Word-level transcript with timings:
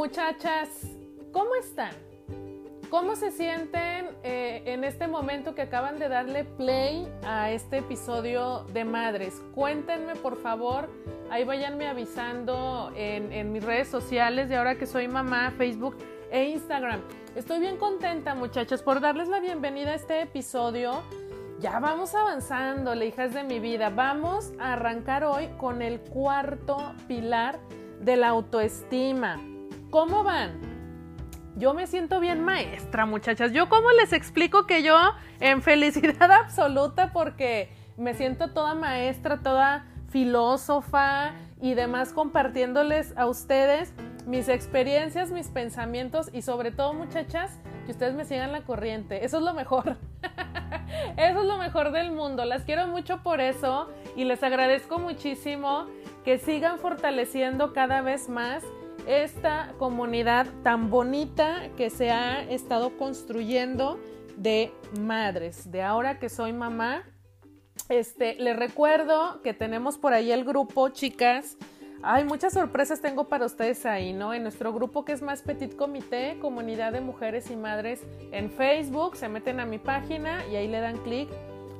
Muchachas, 0.00 0.96
¿cómo 1.30 1.54
están? 1.56 1.92
¿Cómo 2.88 3.16
se 3.16 3.30
sienten 3.30 4.06
eh, 4.22 4.62
en 4.64 4.82
este 4.82 5.06
momento 5.06 5.54
que 5.54 5.60
acaban 5.60 5.98
de 5.98 6.08
darle 6.08 6.44
play 6.44 7.06
a 7.22 7.50
este 7.50 7.80
episodio 7.80 8.64
de 8.72 8.86
Madres? 8.86 9.42
Cuéntenme 9.54 10.16
por 10.16 10.38
favor, 10.38 10.88
ahí 11.30 11.44
vayanme 11.44 11.86
avisando 11.86 12.90
en, 12.96 13.30
en 13.30 13.52
mis 13.52 13.62
redes 13.62 13.88
sociales 13.88 14.48
de 14.48 14.56
ahora 14.56 14.78
que 14.78 14.86
soy 14.86 15.06
mamá, 15.06 15.52
Facebook 15.58 15.98
e 16.30 16.44
Instagram. 16.44 17.02
Estoy 17.36 17.60
bien 17.60 17.76
contenta 17.76 18.34
muchachos 18.34 18.82
por 18.82 19.02
darles 19.02 19.28
la 19.28 19.38
bienvenida 19.38 19.90
a 19.90 19.96
este 19.96 20.22
episodio. 20.22 21.02
Ya 21.58 21.78
vamos 21.78 22.14
avanzando, 22.14 22.94
hijas 22.94 23.34
de 23.34 23.44
mi 23.44 23.60
vida. 23.60 23.90
Vamos 23.90 24.54
a 24.58 24.72
arrancar 24.72 25.24
hoy 25.24 25.48
con 25.58 25.82
el 25.82 26.00
cuarto 26.00 26.94
pilar 27.06 27.60
de 28.00 28.16
la 28.16 28.28
autoestima. 28.28 29.38
¿Cómo 29.90 30.22
van? 30.22 30.52
Yo 31.56 31.74
me 31.74 31.88
siento 31.88 32.20
bien 32.20 32.44
maestra, 32.44 33.06
muchachas. 33.06 33.50
Yo 33.50 33.68
cómo 33.68 33.90
les 33.90 34.12
explico 34.12 34.64
que 34.64 34.84
yo 34.84 34.96
en 35.40 35.62
felicidad 35.62 36.30
absoluta 36.44 37.12
porque 37.12 37.68
me 37.96 38.14
siento 38.14 38.52
toda 38.52 38.76
maestra, 38.76 39.40
toda 39.42 39.86
filósofa 40.08 41.32
y 41.60 41.74
demás 41.74 42.12
compartiéndoles 42.12 43.16
a 43.16 43.26
ustedes 43.26 43.92
mis 44.26 44.48
experiencias, 44.48 45.32
mis 45.32 45.48
pensamientos 45.48 46.30
y 46.32 46.42
sobre 46.42 46.70
todo, 46.70 46.94
muchachas, 46.94 47.58
que 47.84 47.90
ustedes 47.90 48.14
me 48.14 48.24
sigan 48.24 48.52
la 48.52 48.62
corriente. 48.62 49.24
Eso 49.24 49.38
es 49.38 49.42
lo 49.42 49.54
mejor. 49.54 49.96
eso 51.16 51.40
es 51.40 51.46
lo 51.46 51.58
mejor 51.58 51.90
del 51.90 52.12
mundo. 52.12 52.44
Las 52.44 52.62
quiero 52.62 52.86
mucho 52.86 53.24
por 53.24 53.40
eso 53.40 53.90
y 54.14 54.24
les 54.24 54.40
agradezco 54.44 55.00
muchísimo 55.00 55.86
que 56.24 56.38
sigan 56.38 56.78
fortaleciendo 56.78 57.72
cada 57.72 58.02
vez 58.02 58.28
más 58.28 58.62
esta 59.10 59.74
comunidad 59.78 60.46
tan 60.62 60.88
bonita 60.88 61.70
que 61.76 61.90
se 61.90 62.10
ha 62.10 62.42
estado 62.42 62.96
construyendo 62.96 63.98
de 64.36 64.72
madres. 65.00 65.70
De 65.70 65.82
ahora 65.82 66.20
que 66.20 66.28
soy 66.28 66.52
mamá, 66.52 67.02
este, 67.88 68.36
les 68.36 68.56
recuerdo 68.56 69.42
que 69.42 69.52
tenemos 69.52 69.98
por 69.98 70.12
ahí 70.12 70.30
el 70.30 70.44
grupo, 70.44 70.90
chicas. 70.90 71.56
Hay 72.02 72.24
muchas 72.24 72.54
sorpresas 72.54 73.02
tengo 73.02 73.28
para 73.28 73.44
ustedes 73.44 73.84
ahí, 73.84 74.12
¿no? 74.12 74.32
En 74.32 74.44
nuestro 74.44 74.72
grupo 74.72 75.04
que 75.04 75.12
es 75.12 75.22
más 75.22 75.42
Petit 75.42 75.74
Comité, 75.74 76.38
Comunidad 76.40 76.92
de 76.92 77.00
Mujeres 77.00 77.50
y 77.50 77.56
Madres 77.56 78.00
en 78.30 78.50
Facebook, 78.50 79.16
se 79.16 79.28
meten 79.28 79.60
a 79.60 79.66
mi 79.66 79.78
página 79.78 80.46
y 80.46 80.56
ahí 80.56 80.68
le 80.68 80.80
dan 80.80 80.96
clic 80.98 81.28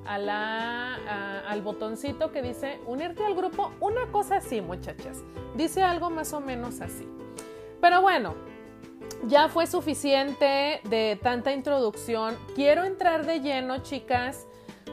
al 0.07 1.63
botoncito 1.63 2.33
que 2.33 2.43
dice 2.43 2.81
unirte 2.87 3.25
al 3.25 3.35
grupo. 3.35 3.73
Una 3.81 4.07
cosa 4.13 4.37
así, 4.37 4.61
muchachas. 4.61 5.23
Dice 5.57 5.83
algo 5.83 6.11
más 6.11 6.33
o 6.33 6.41
menos 6.41 6.81
así. 6.81 7.09
Pero 7.81 8.03
bueno, 8.03 8.35
ya 9.27 9.49
fue 9.49 9.67
suficiente 9.67 10.81
de 10.85 11.19
tanta 11.23 11.53
introducción. 11.53 12.37
Quiero 12.55 12.85
entrar 12.85 13.27
de 13.27 13.41
lleno, 13.41 13.79
chicas, 13.79 14.47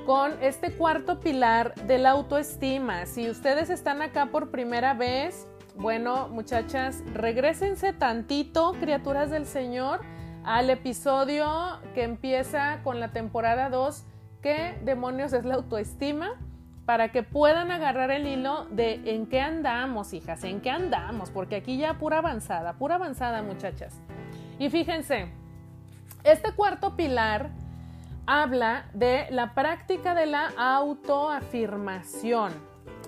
con 0.06 0.42
este 0.42 0.72
cuarto 0.72 1.20
pilar 1.20 1.76
de 1.76 1.98
la 1.98 2.12
autoestima. 2.12 3.06
Si 3.06 3.30
ustedes 3.30 3.70
están 3.70 4.02
acá 4.02 4.28
por 4.28 4.52
primera 4.52 4.94
vez, 4.94 5.48
bueno, 5.76 6.30
muchachas, 6.30 7.04
regresense 7.14 7.94
tantito, 7.94 8.74
criaturas 8.80 9.30
del 9.30 9.46
Señor, 9.46 10.02
al 10.44 10.70
episodio 10.70 11.80
que 11.94 12.04
empieza 12.04 12.80
con 12.84 13.00
la 13.00 13.12
temporada 13.12 13.70
2 13.70 14.06
qué 14.48 14.80
demonios 14.81 15.34
es 15.34 15.44
la 15.44 15.56
autoestima 15.56 16.40
para 16.86 17.12
que 17.12 17.22
puedan 17.22 17.70
agarrar 17.70 18.12
el 18.12 18.26
hilo 18.26 18.64
de 18.72 19.02
en 19.04 19.28
qué 19.28 19.42
andamos, 19.42 20.14
hijas, 20.14 20.42
en 20.45 20.62
qué 20.62 20.70
andamos, 20.70 21.31
porque 21.31 21.58
aquí 21.58 21.78
ya 21.78 21.95
pura 21.95 22.20
avanzada, 22.20 22.72
pura 22.78 22.95
avanzada, 22.95 23.44
muchachas. 23.44 24.00
Y 24.58 24.70
fíjense, 24.70 25.28
este 26.23 26.54
cuarto 26.54 26.95
pilar 26.95 27.49
habla 28.26 28.86
de 28.94 29.27
la 29.32 29.54
práctica 29.54 30.16
de 30.16 30.27
la 30.27 30.54
autoafirmación. 30.58 32.54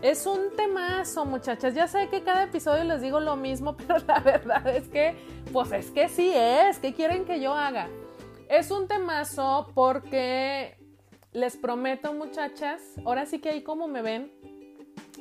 Es 0.01 0.25
un 0.25 0.53
temazo, 0.57 1.23
muchachas. 1.23 1.73
Ya 1.73 1.87
sé 1.87 2.09
que 2.09 2.21
cada 2.21 2.43
episodio 2.43 2.83
les 2.83 3.01
digo 3.01 3.21
lo 3.21 3.37
mismo, 3.37 3.77
pero 3.87 3.95
la 4.05 4.19
verdad 4.19 4.67
es 4.75 4.89
que, 4.89 5.15
pues 5.53 5.71
es 5.71 5.89
que 5.91 6.09
sí 6.09 6.33
es. 6.35 6.79
¿Qué 6.79 6.93
quieren 6.93 7.23
que 7.23 7.39
yo 7.39 7.53
haga? 7.53 7.87
Es 8.49 8.71
un 8.71 8.89
temazo 8.89 9.71
porque 9.73 10.78
les 11.31 11.57
prometo, 11.57 12.13
muchachas, 12.13 12.81
ahora 13.05 13.25
sí 13.25 13.39
que 13.39 13.49
ahí 13.49 13.61
como 13.61 13.87
me 13.87 14.01
ven, 14.01 14.31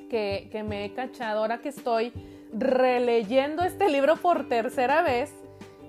que, 0.08 0.64
me 0.66 0.84
he 0.84 0.94
cachado, 0.94 1.40
ahora 1.40 1.58
que 1.58 1.68
estoy 1.68 2.12
releyendo 2.52 3.62
este 3.62 3.88
libro 3.90 4.16
por 4.16 4.48
tercera 4.48 5.02
vez, 5.02 5.32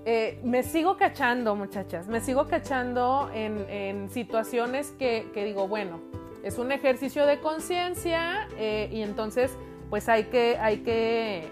eh, 0.05 0.39
me 0.43 0.63
sigo 0.63 0.97
cachando, 0.97 1.55
muchachas, 1.55 2.07
me 2.07 2.19
sigo 2.19 2.47
cachando 2.47 3.29
en, 3.33 4.09
situaciones 4.09 4.91
que, 4.91 5.25
digo, 5.33 5.67
bueno, 5.67 6.01
es 6.43 6.57
un 6.57 6.71
ejercicio 6.71 7.25
de 7.25 7.39
conciencia 7.39 8.47
eh, 8.57 8.89
y 8.91 9.01
entonces 9.01 9.51
pues 9.89 10.07
hay 10.07 10.25
que, 10.25 10.57
hay, 10.57 10.79
que, 10.79 11.47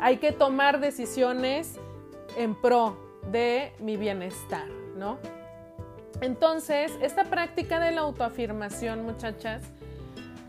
hay 0.00 0.16
que 0.16 0.32
tomar 0.32 0.80
decisiones 0.80 1.78
en 2.36 2.54
pro 2.54 2.96
de 3.30 3.72
mi 3.78 3.96
bienestar, 3.96 4.66
¿no? 4.96 5.18
Entonces, 6.20 6.92
esta 7.02 7.24
práctica 7.24 7.80
de 7.80 7.90
la 7.90 8.02
autoafirmación, 8.02 9.04
muchachas, 9.04 9.62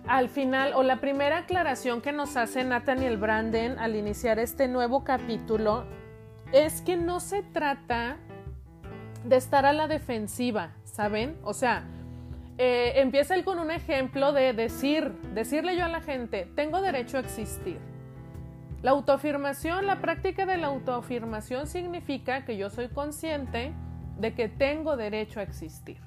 al 0.08 0.30
final, 0.30 0.74
o 0.76 0.84
la 0.84 0.98
primera 0.98 1.40
aclaración 1.40 2.02
que 2.02 2.12
nos 2.12 2.38
hace 2.38 2.64
Nathaniel 2.64 3.18
Branden 3.18 3.80
al 3.80 3.96
iniciar 3.96 4.40
este 4.40 4.68
nuevo 4.68 5.04
capítulo, 5.04 5.86
es 6.52 6.82
que 6.82 6.96
no 6.96 7.20
se 7.20 7.42
trata 7.42 8.18
de 9.24 9.36
estar 9.38 9.66
a 9.66 9.74
la 9.74 9.88
defensiva, 9.88 10.74
¿saben? 10.84 11.38
O 11.44 11.54
sea, 11.54 11.86
eh, 12.58 12.94
empieza 12.98 13.34
él 13.36 13.44
con 13.44 13.60
un 13.60 13.72
ejemplo 13.72 14.32
de 14.32 14.54
decir, 14.54 15.12
decirle 15.34 15.76
yo 15.76 15.86
a 15.86 15.90
la 15.90 16.02
gente, 16.02 16.48
tengo 16.56 16.82
derecho 16.82 17.18
a 17.18 17.22
existir. 17.22 17.80
La 18.84 18.92
autoafirmación, 18.92 19.88
la 19.88 20.00
práctica 20.00 20.46
de 20.46 20.58
la 20.58 20.68
autoafirmación 20.68 21.66
significa 21.66 22.46
que 22.46 22.56
yo 22.56 22.70
soy 22.70 22.88
consciente 22.90 23.74
de 24.18 24.34
que 24.34 24.48
tengo 24.48 24.98
derecho 24.98 25.40
a 25.40 25.44
existir. 25.44 25.98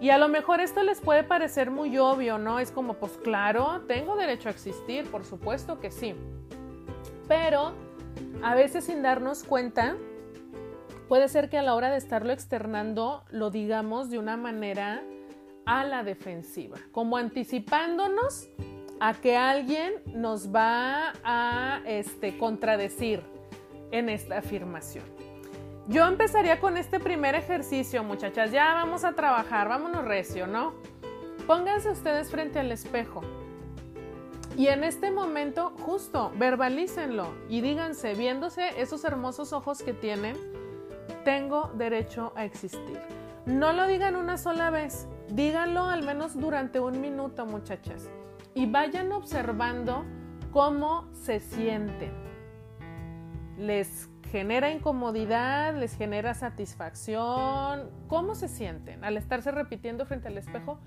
Y 0.00 0.10
a 0.10 0.18
lo 0.18 0.28
mejor 0.28 0.60
esto 0.60 0.82
les 0.82 1.00
puede 1.00 1.22
parecer 1.22 1.70
muy 1.70 1.96
obvio, 1.96 2.36
¿no? 2.36 2.58
Es 2.58 2.72
como, 2.72 2.94
pues 2.94 3.12
claro, 3.18 3.82
tengo 3.86 4.16
derecho 4.16 4.48
a 4.48 4.50
existir, 4.50 5.08
por 5.08 5.24
supuesto 5.24 5.78
que 5.78 5.92
sí. 5.92 6.14
Pero 7.28 7.72
a 8.42 8.54
veces 8.56 8.84
sin 8.84 9.02
darnos 9.02 9.44
cuenta, 9.44 9.96
puede 11.08 11.28
ser 11.28 11.48
que 11.48 11.58
a 11.58 11.62
la 11.62 11.74
hora 11.74 11.90
de 11.90 11.98
estarlo 11.98 12.32
externando 12.32 13.24
lo 13.30 13.50
digamos 13.50 14.10
de 14.10 14.18
una 14.18 14.36
manera 14.36 15.02
a 15.66 15.84
la 15.84 16.02
defensiva, 16.02 16.78
como 16.90 17.16
anticipándonos 17.16 18.48
a 18.98 19.14
que 19.14 19.36
alguien 19.36 19.94
nos 20.06 20.52
va 20.52 21.12
a 21.22 21.80
este, 21.86 22.38
contradecir 22.38 23.22
en 23.92 24.08
esta 24.08 24.38
afirmación. 24.38 25.04
Yo 25.88 26.06
empezaría 26.06 26.60
con 26.60 26.76
este 26.76 27.00
primer 27.00 27.34
ejercicio, 27.34 28.04
muchachas. 28.04 28.52
Ya 28.52 28.72
vamos 28.74 29.04
a 29.04 29.14
trabajar, 29.14 29.68
vámonos 29.68 30.04
recio, 30.04 30.46
¿no? 30.46 30.74
Pónganse 31.46 31.90
ustedes 31.90 32.30
frente 32.30 32.60
al 32.60 32.70
espejo. 32.70 33.22
Y 34.56 34.68
en 34.68 34.84
este 34.84 35.10
momento, 35.10 35.72
justo, 35.80 36.30
verbalícenlo 36.36 37.34
y 37.48 37.62
díganse, 37.62 38.14
viéndose 38.14 38.80
esos 38.80 39.04
hermosos 39.04 39.52
ojos 39.52 39.82
que 39.82 39.92
tienen, 39.92 40.36
tengo 41.24 41.70
derecho 41.74 42.32
a 42.36 42.44
existir. 42.44 43.00
No 43.44 43.72
lo 43.72 43.86
digan 43.88 44.14
una 44.14 44.36
sola 44.36 44.70
vez, 44.70 45.08
díganlo 45.28 45.86
al 45.86 46.04
menos 46.04 46.38
durante 46.38 46.78
un 46.78 47.00
minuto, 47.00 47.44
muchachas. 47.44 48.08
Y 48.54 48.66
vayan 48.66 49.10
observando 49.10 50.04
cómo 50.52 51.08
se 51.12 51.40
sienten. 51.40 52.12
Les 53.56 54.08
genera 54.32 54.70
incomodidad, 54.70 55.76
les 55.76 55.94
genera 55.94 56.32
satisfacción. 56.32 57.90
¿Cómo 58.08 58.34
se 58.34 58.48
sienten 58.48 59.04
al 59.04 59.18
estarse 59.18 59.50
repitiendo 59.50 60.06
frente 60.06 60.28
al 60.28 60.38
espejo? 60.38 60.78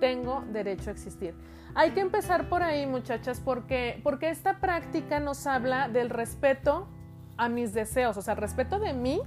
Tengo 0.00 0.44
derecho 0.52 0.90
a 0.90 0.94
existir. 0.94 1.34
Hay 1.76 1.92
que 1.92 2.00
empezar 2.00 2.48
por 2.48 2.64
ahí, 2.64 2.86
muchachas, 2.86 3.40
porque, 3.40 4.00
porque 4.02 4.30
esta 4.30 4.58
práctica 4.58 5.20
nos 5.20 5.46
habla 5.46 5.88
del 5.88 6.10
respeto 6.10 6.88
a 7.36 7.48
mis 7.48 7.72
deseos, 7.72 8.16
o 8.16 8.22
sea, 8.22 8.34
respeto 8.34 8.80
de 8.80 8.92
mí, 8.92 9.20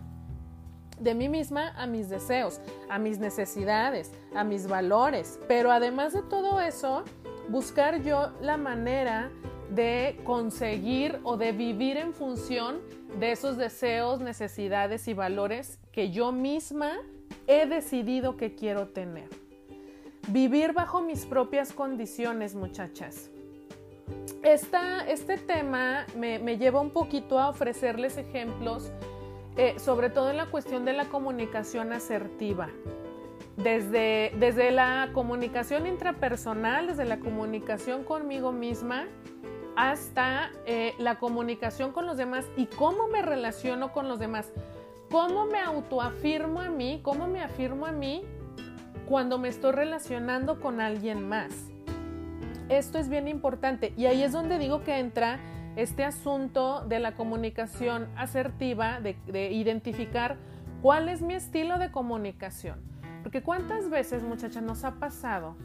de 1.00 1.16
mí 1.16 1.30
misma 1.30 1.70
a 1.78 1.88
mis 1.88 2.10
deseos, 2.10 2.60
a 2.90 3.00
mis 3.00 3.20
necesidades, 3.20 4.12
a 4.36 4.44
mis 4.44 4.68
valores. 4.68 5.40
Pero 5.48 5.72
además 5.72 6.12
de 6.12 6.24
todo 6.24 6.60
eso, 6.60 7.06
buscar 7.48 8.02
yo 8.02 8.34
la 8.42 8.58
manera 8.58 9.32
de 9.72 10.20
conseguir 10.26 11.20
o 11.24 11.38
de 11.38 11.54
vivir 11.54 11.96
en 11.96 12.14
función 12.14 12.82
de 13.20 13.32
esos 13.32 13.58
deseos, 13.58 14.20
necesidades 14.20 15.08
y 15.08 15.14
valores 15.14 15.80
que 15.94 16.12
yo 16.12 16.32
misma 16.34 17.00
he 17.48 17.66
decidido 17.66 18.36
que 18.36 18.54
quiero 18.54 18.90
tener. 18.90 19.30
Vivir 20.28 20.74
bajo 20.74 21.02
mis 21.02 21.26
propias 21.26 21.72
condiciones, 21.72 22.54
muchachas. 22.54 23.30
este 24.44 25.38
tema 25.38 26.06
me, 26.18 26.58
lleva 26.58 26.82
un 26.82 26.92
poquito 26.92 27.40
a 27.40 27.50
ofrecerles 27.50 28.18
ejemplos, 28.18 28.92
eh, 29.56 29.76
sobre 29.80 30.10
todo 30.10 30.30
en 30.30 30.38
la 30.38 30.48
cuestión 30.48 30.84
de 30.84 30.94
la 30.94 31.06
comunicación 31.06 31.94
asertiva. 31.94 32.70
Desde, 33.58 34.34
desde 34.38 34.72
la 34.72 35.10
comunicación 35.14 35.88
intrapersonal, 35.88 36.88
desde 36.88 37.06
la 37.06 37.20
comunicación 37.20 38.04
conmigo 38.04 38.52
misma, 38.52 39.08
hasta 39.76 40.52
eh, 40.66 40.94
la 40.98 41.16
comunicación 41.20 41.92
con 41.92 42.06
los 42.06 42.18
demás 42.18 42.46
y 42.58 42.66
cómo 42.66 43.08
me 43.08 43.22
relaciono 43.22 43.92
con 43.92 44.08
los 44.08 44.20
demás. 44.20 44.52
¿Cómo 45.10 45.46
me 45.46 45.60
autoafirmo 45.60 46.62
a 46.62 46.70
mí? 46.70 47.02
¿Cómo 47.04 47.28
me 47.28 47.42
afirmo 47.42 47.86
a 47.86 47.92
mí 47.92 48.24
cuando 49.08 49.38
me 49.38 49.50
estoy 49.50 49.72
relacionando 49.72 50.60
con 50.60 50.80
alguien 50.80 51.28
más? 51.28 51.52
Esto 52.70 52.98
es 52.98 53.10
bien 53.10 53.28
importante 53.28 53.94
y 53.98 54.06
ahí 54.06 54.24
es 54.24 54.32
donde 54.32 54.58
digo 54.58 54.84
que 54.84 55.00
entra 55.00 55.40
este 55.76 56.04
asunto 56.06 56.86
de 56.88 57.00
la 57.00 57.16
comunicación 57.16 58.08
asertiva, 58.16 59.02
de, 59.02 59.18
de 59.28 59.52
identificar 59.52 60.38
cuál 60.82 61.10
es 61.10 61.22
mi 61.22 61.34
estilo 61.34 61.78
de 61.78 61.92
comunicación. 61.92 62.80
Porque 63.24 63.42
cuántas 63.44 63.90
veces, 63.90 64.24
muchacha, 64.24 64.62
nos 64.62 64.84
ha 64.84 64.96
pasado 64.96 65.56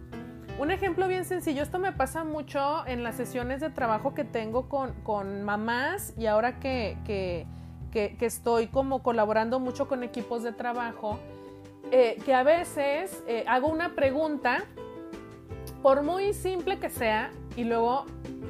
un 0.59 0.71
ejemplo 0.71 1.07
bien 1.07 1.25
sencillo, 1.25 1.63
esto 1.63 1.79
me 1.79 1.93
pasa 1.93 2.25
mucho 2.25 2.87
en 2.87 3.03
las 3.03 3.17
sesiones 3.17 3.61
de 3.61 3.71
trabajo 3.71 4.15
que 4.15 4.25
tengo 4.25 4.69
con, 4.69 5.43
mamás 5.45 6.15
y 6.17 6.27
ahora 6.27 6.59
que, 6.59 7.47
estoy 7.93 8.69
como 8.69 9.03
colaborando 9.03 9.61
mucho 9.61 9.89
con 9.89 10.03
equipos 10.03 10.43
de 10.43 10.53
trabajo, 10.53 11.19
eh, 11.91 12.19
que 12.25 12.35
a 12.35 12.43
veces 12.43 13.23
eh, 13.27 13.45
hago 13.47 13.69
una 13.69 13.95
pregunta, 13.95 14.65
por 15.83 16.03
muy 16.03 16.33
simple 16.33 16.79
que 16.79 16.91
sea, 16.91 17.31
y 17.57 17.65
luego 17.65 18.07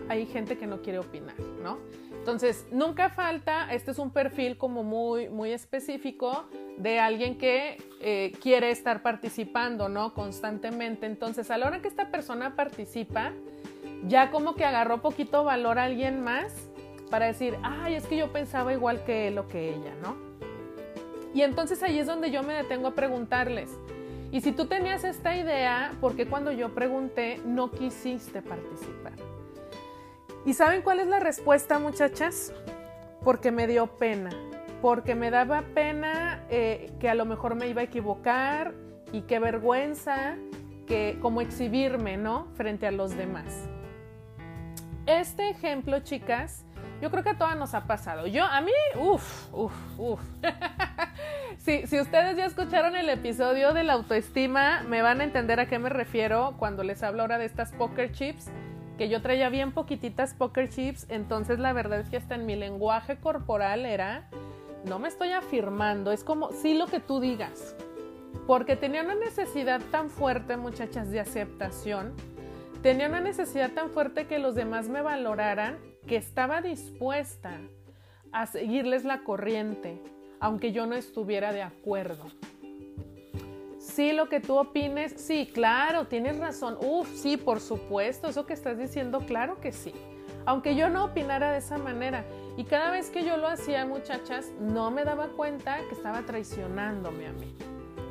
hay 0.08 0.26
gente 0.26 0.56
que 0.56 0.66
no 0.66 0.82
quiere 0.82 1.00
opinar, 1.00 1.34
¿no? 1.62 1.78
Entonces, 2.26 2.66
nunca 2.72 3.08
falta, 3.08 3.72
este 3.72 3.92
es 3.92 4.00
un 4.00 4.10
perfil 4.10 4.58
como 4.58 4.82
muy, 4.82 5.28
muy 5.28 5.52
específico 5.52 6.46
de 6.76 6.98
alguien 6.98 7.38
que 7.38 7.80
eh, 8.00 8.32
quiere 8.42 8.72
estar 8.72 9.00
participando, 9.00 9.88
¿no? 9.88 10.12
Constantemente. 10.12 11.06
Entonces, 11.06 11.52
a 11.52 11.56
la 11.56 11.68
hora 11.68 11.80
que 11.80 11.86
esta 11.86 12.10
persona 12.10 12.56
participa, 12.56 13.30
ya 14.08 14.32
como 14.32 14.56
que 14.56 14.64
agarró 14.64 15.02
poquito 15.02 15.44
valor 15.44 15.78
a 15.78 15.84
alguien 15.84 16.20
más 16.20 16.52
para 17.12 17.26
decir, 17.26 17.56
ay, 17.62 17.94
es 17.94 18.04
que 18.08 18.16
yo 18.16 18.32
pensaba 18.32 18.72
igual 18.72 19.04
que 19.04 19.28
él 19.28 19.38
o 19.38 19.46
que 19.46 19.68
ella, 19.68 19.94
¿no? 20.02 20.16
Y 21.32 21.42
entonces 21.42 21.80
ahí 21.84 22.00
es 22.00 22.08
donde 22.08 22.32
yo 22.32 22.42
me 22.42 22.54
detengo 22.54 22.88
a 22.88 22.94
preguntarles, 22.96 23.70
y 24.32 24.40
si 24.40 24.50
tú 24.50 24.66
tenías 24.66 25.04
esta 25.04 25.36
idea, 25.36 25.92
¿por 26.00 26.16
qué 26.16 26.26
cuando 26.26 26.50
yo 26.50 26.74
pregunté 26.74 27.40
no 27.46 27.70
quisiste 27.70 28.42
participar? 28.42 29.12
¿Y 30.46 30.54
saben 30.54 30.82
cuál 30.82 31.00
es 31.00 31.08
la 31.08 31.18
respuesta, 31.18 31.80
muchachas? 31.80 32.52
Porque 33.24 33.50
me 33.50 33.66
dio 33.66 33.88
pena, 33.88 34.30
porque 34.80 35.16
me 35.16 35.32
daba 35.32 35.62
pena 35.74 36.44
eh, 36.48 36.92
que 37.00 37.08
a 37.08 37.16
lo 37.16 37.24
mejor 37.24 37.56
me 37.56 37.66
iba 37.66 37.80
a 37.80 37.84
equivocar 37.84 38.72
y 39.10 39.22
qué 39.22 39.40
vergüenza 39.40 40.36
que 40.86 41.18
como 41.20 41.40
exhibirme, 41.40 42.16
¿no? 42.16 42.46
Frente 42.54 42.86
a 42.86 42.92
los 42.92 43.16
demás. 43.16 43.68
Este 45.06 45.50
ejemplo, 45.50 45.98
chicas, 45.98 46.64
yo 47.02 47.10
creo 47.10 47.24
que 47.24 47.30
a 47.30 47.38
todas 47.38 47.56
nos 47.56 47.74
ha 47.74 47.88
pasado. 47.88 48.28
Yo, 48.28 48.44
a 48.44 48.60
mí, 48.60 48.70
uff, 48.94 49.52
uff, 49.52 49.98
uff. 49.98 50.20
si, 51.58 51.88
si 51.88 51.98
ustedes 51.98 52.36
ya 52.36 52.44
escucharon 52.44 52.94
el 52.94 53.08
episodio 53.08 53.72
de 53.72 53.82
la 53.82 53.94
autoestima, 53.94 54.84
me 54.84 55.02
van 55.02 55.20
a 55.20 55.24
entender 55.24 55.58
a 55.58 55.66
qué 55.66 55.80
me 55.80 55.88
refiero 55.88 56.54
cuando 56.56 56.84
les 56.84 57.02
hablo 57.02 57.22
ahora 57.22 57.36
de 57.36 57.46
estas 57.46 57.72
poker 57.72 58.12
chips 58.12 58.48
que 58.96 59.08
yo 59.08 59.20
traía 59.20 59.48
bien 59.48 59.72
poquititas 59.72 60.34
poker 60.34 60.68
chips, 60.68 61.06
entonces 61.08 61.58
la 61.58 61.72
verdad 61.72 62.00
es 62.00 62.08
que 62.08 62.16
hasta 62.16 62.34
en 62.34 62.46
mi 62.46 62.56
lenguaje 62.56 63.16
corporal 63.18 63.84
era, 63.84 64.28
no 64.84 64.98
me 64.98 65.08
estoy 65.08 65.32
afirmando, 65.32 66.12
es 66.12 66.24
como, 66.24 66.52
sí 66.52 66.74
lo 66.74 66.86
que 66.86 67.00
tú 67.00 67.20
digas, 67.20 67.76
porque 68.46 68.76
tenía 68.76 69.02
una 69.02 69.14
necesidad 69.14 69.80
tan 69.90 70.08
fuerte, 70.08 70.56
muchachas, 70.56 71.10
de 71.10 71.20
aceptación, 71.20 72.14
tenía 72.82 73.08
una 73.08 73.20
necesidad 73.20 73.72
tan 73.72 73.90
fuerte 73.90 74.26
que 74.26 74.38
los 74.38 74.54
demás 74.54 74.88
me 74.88 75.02
valoraran, 75.02 75.78
que 76.06 76.16
estaba 76.16 76.62
dispuesta 76.62 77.58
a 78.32 78.46
seguirles 78.46 79.04
la 79.04 79.24
corriente, 79.24 80.00
aunque 80.40 80.72
yo 80.72 80.86
no 80.86 80.94
estuviera 80.94 81.52
de 81.52 81.62
acuerdo 81.62 82.26
sí, 83.96 84.12
lo 84.12 84.28
que 84.28 84.40
tú 84.40 84.58
opines, 84.58 85.14
sí, 85.16 85.50
claro, 85.52 86.06
tienes 86.06 86.38
razón. 86.38 86.76
Uf, 86.80 87.08
sí, 87.14 87.38
por 87.38 87.60
supuesto, 87.60 88.28
eso 88.28 88.44
que 88.44 88.52
estás 88.52 88.76
diciendo, 88.76 89.20
claro 89.26 89.58
que 89.58 89.72
sí. 89.72 89.94
Aunque 90.44 90.76
yo 90.76 90.90
no 90.90 91.06
opinara 91.06 91.50
de 91.50 91.58
esa 91.58 91.78
manera. 91.78 92.26
Y 92.58 92.64
cada 92.64 92.90
vez 92.90 93.08
que 93.08 93.24
yo 93.24 93.38
lo 93.38 93.48
hacía, 93.48 93.86
muchachas, 93.86 94.52
no 94.60 94.90
me 94.90 95.04
daba 95.04 95.28
cuenta 95.28 95.78
que 95.88 95.94
estaba 95.94 96.22
traicionándome 96.22 97.26
a 97.26 97.32
mí, 97.32 97.54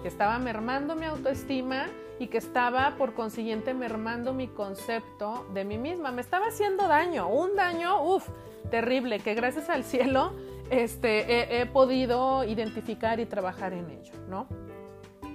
que 0.02 0.08
estaba 0.08 0.40
mermando 0.40 0.96
mi 0.96 1.06
autoestima 1.06 1.86
y 2.18 2.28
que 2.28 2.40
estaba, 2.40 2.96
por 2.98 3.14
consiguiente, 3.14 3.76
mermando 3.76 4.34
mi 4.34 4.48
concepto 4.48 5.46
de 5.54 5.66
mí 5.66 5.78
misma. 5.78 6.12
Me 6.12 6.22
estaba 6.22 6.48
haciendo 6.48 6.88
daño, 6.88 7.30
un 7.30 7.56
daño, 7.56 8.04
uf, 8.04 8.28
terrible, 8.72 9.20
que 9.20 9.36
gracias 9.36 9.70
al 9.70 9.84
cielo 9.84 10.34
este, 10.72 11.62
he 11.62 11.66
podido 11.68 12.44
identificar 12.44 13.20
y 13.20 13.28
trabajar 13.28 13.74
en 13.74 13.92
ello, 13.92 14.14
¿no? 14.28 14.48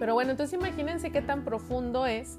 Pero 0.01 0.15
bueno, 0.15 0.31
entonces 0.31 0.59
imagínense 0.59 1.13
qué 1.13 1.21
tan 1.21 1.45
profundo 1.45 2.07
es 2.07 2.39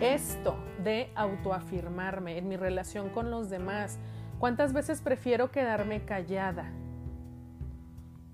esto 0.00 0.56
de 0.82 1.12
autoafirmarme 1.14 2.38
en 2.38 2.48
mi 2.48 2.56
relación 2.56 3.10
con 3.10 3.30
los 3.30 3.50
demás. 3.50 3.98
¿Cuántas 4.38 4.72
veces 4.72 5.02
prefiero 5.02 5.50
quedarme 5.50 6.06
callada? 6.06 6.72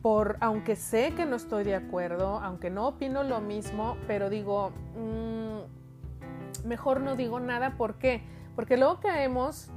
Por, 0.00 0.36
aunque 0.40 0.76
sé 0.76 1.12
que 1.16 1.26
no 1.26 1.34
estoy 1.34 1.64
de 1.64 1.74
acuerdo, 1.74 2.38
aunque 2.38 2.70
no 2.70 2.86
opino 2.86 3.24
lo 3.24 3.40
mismo, 3.40 3.96
pero 4.06 4.30
digo, 4.30 4.70
mm, 4.96 6.68
mejor 6.68 7.00
no 7.00 7.16
digo 7.16 7.40
nada. 7.40 7.76
¿Por 7.76 7.98
qué? 7.98 8.22
Porque 8.54 8.76
luego 8.76 9.00
caemos 9.00 9.72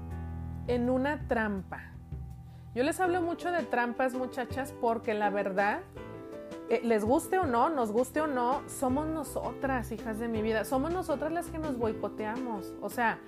en 0.67 0.91
una 0.91 1.27
trampa. 1.27 1.91
Yo 2.75 2.83
les 2.83 2.99
hablo 2.99 3.23
mucho 3.23 3.51
de 3.51 3.63
trampas, 3.63 4.13
muchachas, 4.13 4.75
porque 4.79 5.15
la 5.15 5.31
verdad 5.31 5.79
eh, 6.71 6.79
les 6.85 7.03
guste 7.03 7.37
o 7.37 7.43
no, 7.43 7.69
nos 7.69 7.91
guste 7.91 8.21
o 8.21 8.27
no, 8.27 8.61
somos 8.69 9.05
nosotras, 9.05 9.91
hijas 9.91 10.19
de 10.19 10.29
mi 10.29 10.41
vida, 10.41 10.63
somos 10.63 10.93
nosotras 10.93 11.29
las 11.29 11.47
que 11.47 11.57
nos 11.57 11.77
boicoteamos. 11.77 12.73
O 12.81 12.89
sea, 12.89 13.19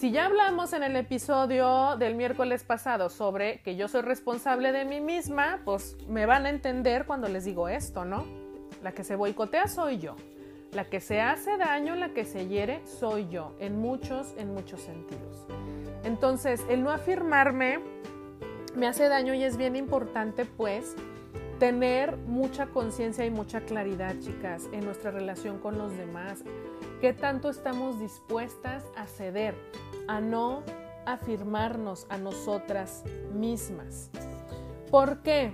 si 0.00 0.10
ya 0.10 0.26
hablamos 0.26 0.72
en 0.72 0.82
el 0.82 0.96
episodio 0.96 1.96
del 1.96 2.16
miércoles 2.16 2.64
pasado 2.64 3.08
sobre 3.08 3.62
que 3.62 3.76
yo 3.76 3.86
soy 3.86 4.02
responsable 4.02 4.72
de 4.72 4.84
mí 4.84 5.00
misma, 5.00 5.60
pues 5.64 5.96
me 6.08 6.26
van 6.26 6.44
a 6.44 6.50
entender 6.50 7.06
cuando 7.06 7.28
les 7.28 7.44
digo 7.44 7.68
esto, 7.68 8.04
¿no? 8.04 8.24
La 8.82 8.90
que 8.90 9.04
se 9.04 9.14
boicotea 9.14 9.68
soy 9.68 9.98
yo. 9.98 10.16
La 10.72 10.86
que 10.86 10.98
se 10.98 11.20
hace 11.20 11.56
daño, 11.58 11.94
la 11.94 12.08
que 12.08 12.24
se 12.24 12.48
hiere, 12.48 12.84
soy 12.84 13.28
yo, 13.28 13.54
en 13.60 13.78
muchos, 13.78 14.34
en 14.38 14.54
muchos 14.54 14.80
sentidos. 14.80 15.46
Entonces, 16.02 16.64
el 16.68 16.82
no 16.82 16.90
afirmarme 16.90 17.78
me 18.74 18.88
hace 18.88 19.08
daño 19.08 19.34
y 19.34 19.44
es 19.44 19.56
bien 19.56 19.76
importante, 19.76 20.46
pues, 20.46 20.96
tener 21.62 22.16
mucha 22.16 22.66
conciencia 22.66 23.24
y 23.24 23.30
mucha 23.30 23.60
claridad, 23.60 24.16
chicas, 24.18 24.68
en 24.72 24.84
nuestra 24.84 25.12
relación 25.12 25.60
con 25.60 25.78
los 25.78 25.96
demás. 25.96 26.42
¿Qué 27.00 27.12
tanto 27.12 27.50
estamos 27.50 28.00
dispuestas 28.00 28.84
a 28.96 29.06
ceder, 29.06 29.54
a 30.08 30.20
no 30.20 30.64
afirmarnos 31.06 32.08
a 32.10 32.18
nosotras 32.18 33.04
mismas? 33.32 34.10
¿Por 34.90 35.22
qué? 35.22 35.52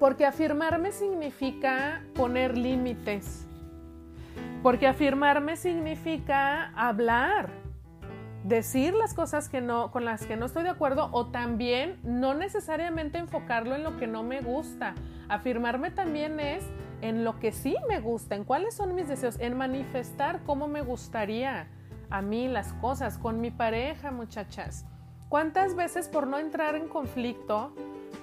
Porque 0.00 0.24
afirmarme 0.24 0.90
significa 0.90 2.02
poner 2.14 2.56
límites. 2.56 3.46
Porque 4.62 4.86
afirmarme 4.86 5.58
significa 5.58 6.72
hablar, 6.74 7.50
decir 8.48 8.94
las 8.94 9.12
cosas 9.12 9.50
que 9.50 9.60
no, 9.60 9.90
con 9.90 10.06
las 10.06 10.24
que 10.24 10.36
no 10.36 10.46
estoy 10.46 10.62
de 10.62 10.70
acuerdo 10.70 11.10
o 11.12 11.26
también 11.26 12.00
no 12.02 12.34
necesariamente 12.34 13.18
enfocarlo 13.18 13.74
en 13.74 13.84
lo 13.84 13.98
que 13.98 14.06
no 14.06 14.22
me 14.22 14.40
gusta. 14.40 14.94
Afirmarme 15.28 15.90
también 15.90 16.40
es 16.40 16.64
en 17.02 17.24
lo 17.24 17.38
que 17.38 17.52
sí 17.52 17.76
me 17.88 18.00
gusta, 18.00 18.34
en 18.34 18.44
cuáles 18.44 18.74
son 18.74 18.94
mis 18.94 19.06
deseos, 19.06 19.38
en 19.38 19.56
manifestar 19.56 20.40
cómo 20.44 20.66
me 20.66 20.80
gustaría 20.80 21.68
a 22.08 22.22
mí 22.22 22.48
las 22.48 22.72
cosas 22.74 23.18
con 23.18 23.40
mi 23.42 23.50
pareja, 23.50 24.10
muchachas. 24.10 24.86
¿Cuántas 25.28 25.76
veces 25.76 26.08
por 26.08 26.26
no 26.26 26.38
entrar 26.38 26.74
en 26.74 26.88
conflicto, 26.88 27.74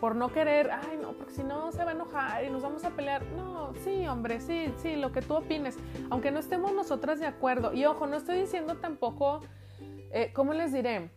por 0.01 0.15
no 0.15 0.31
querer, 0.33 0.71
ay 0.71 0.97
no, 0.99 1.11
porque 1.11 1.33
si 1.33 1.43
no 1.43 1.71
se 1.71 1.85
va 1.85 1.91
a 1.91 1.93
enojar 1.93 2.43
y 2.43 2.49
nos 2.49 2.63
vamos 2.63 2.83
a 2.83 2.89
pelear? 2.89 3.23
No, 3.37 3.73
sí, 3.83 4.07
hombre, 4.07 4.41
sí, 4.41 4.73
sí, 4.77 4.95
lo 4.95 5.11
que 5.11 5.21
tú 5.21 5.35
opines, 5.35 5.77
aunque 6.09 6.31
no 6.31 6.39
estemos 6.39 6.73
nosotras 6.73 7.19
de 7.19 7.27
acuerdo. 7.27 7.73
Y 7.73 7.85
ojo, 7.85 8.07
no 8.07 8.15
estoy 8.15 8.39
diciendo 8.39 8.77
tampoco 8.77 9.41
eh, 10.15 10.31
¿cómo 10.33 10.53
les 10.53 10.71
diré? 10.71 11.09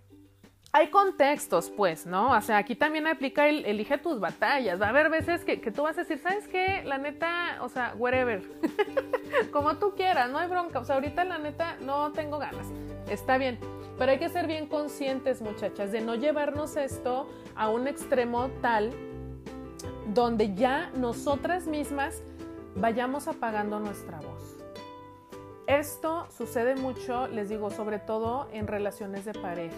Hay 0.73 0.91
contextos, 0.91 1.71
pues, 1.71 2.05
¿no? 2.05 2.37
O 2.37 2.41
sea, 2.41 2.59
aquí 2.59 2.75
también 2.75 3.07
aplica 3.07 3.49
el 3.49 3.65
elige 3.65 3.97
tus 3.97 4.19
batallas. 4.19 4.81
Va 4.81 4.87
a 4.87 4.89
haber 4.89 5.09
veces 5.09 5.45
que, 5.45 5.57
tú 5.57 5.85
vas 5.85 5.97
a 5.97 6.01
decir, 6.01 6.19
¿sabes 6.19 6.49
qué? 6.49 6.83
La 6.85 6.99
neta, 6.99 7.59
o 7.63 7.69
sea, 7.69 7.95
whatever. 7.97 8.43
Como 9.53 9.77
tú 9.77 9.95
quieras, 9.95 10.31
no 10.31 10.39
hay 10.39 10.49
bronca. 10.49 10.81
O 10.81 10.85
sea, 10.85 10.97
ahorita 10.97 11.23
la 11.25 11.39
neta 11.39 11.77
no 11.81 12.11
tengo 12.11 12.39
ganas. 12.39 12.67
Está 13.09 13.39
bien. 13.39 13.59
Pero 13.99 14.11
hay 14.11 14.19
que 14.19 14.29
ser 14.29 14.49
bien 14.49 14.67
conscientes, 14.67 15.41
muchachas, 15.43 15.93
de 15.93 16.01
no 16.01 16.17
llevarnos 16.17 16.77
esto 16.77 17.31
a 17.55 17.71
un 17.71 17.87
extremo 17.87 18.51
tal 18.61 18.91
donde 20.13 20.55
ya 20.55 20.91
nosotras 20.97 21.69
mismas 21.69 22.21
vayamos 22.75 23.29
apagando 23.29 23.79
nuestra 23.79 24.19
voz. 24.21 24.48
Esto 25.69 26.27
sucede 26.31 26.77
mucho, 26.77 27.29
les 27.29 27.51
digo, 27.51 27.69
sobre 27.69 27.99
todo 27.99 28.49
en 28.55 28.67
relaciones 28.67 29.27
de 29.27 29.35
pareja. 29.35 29.77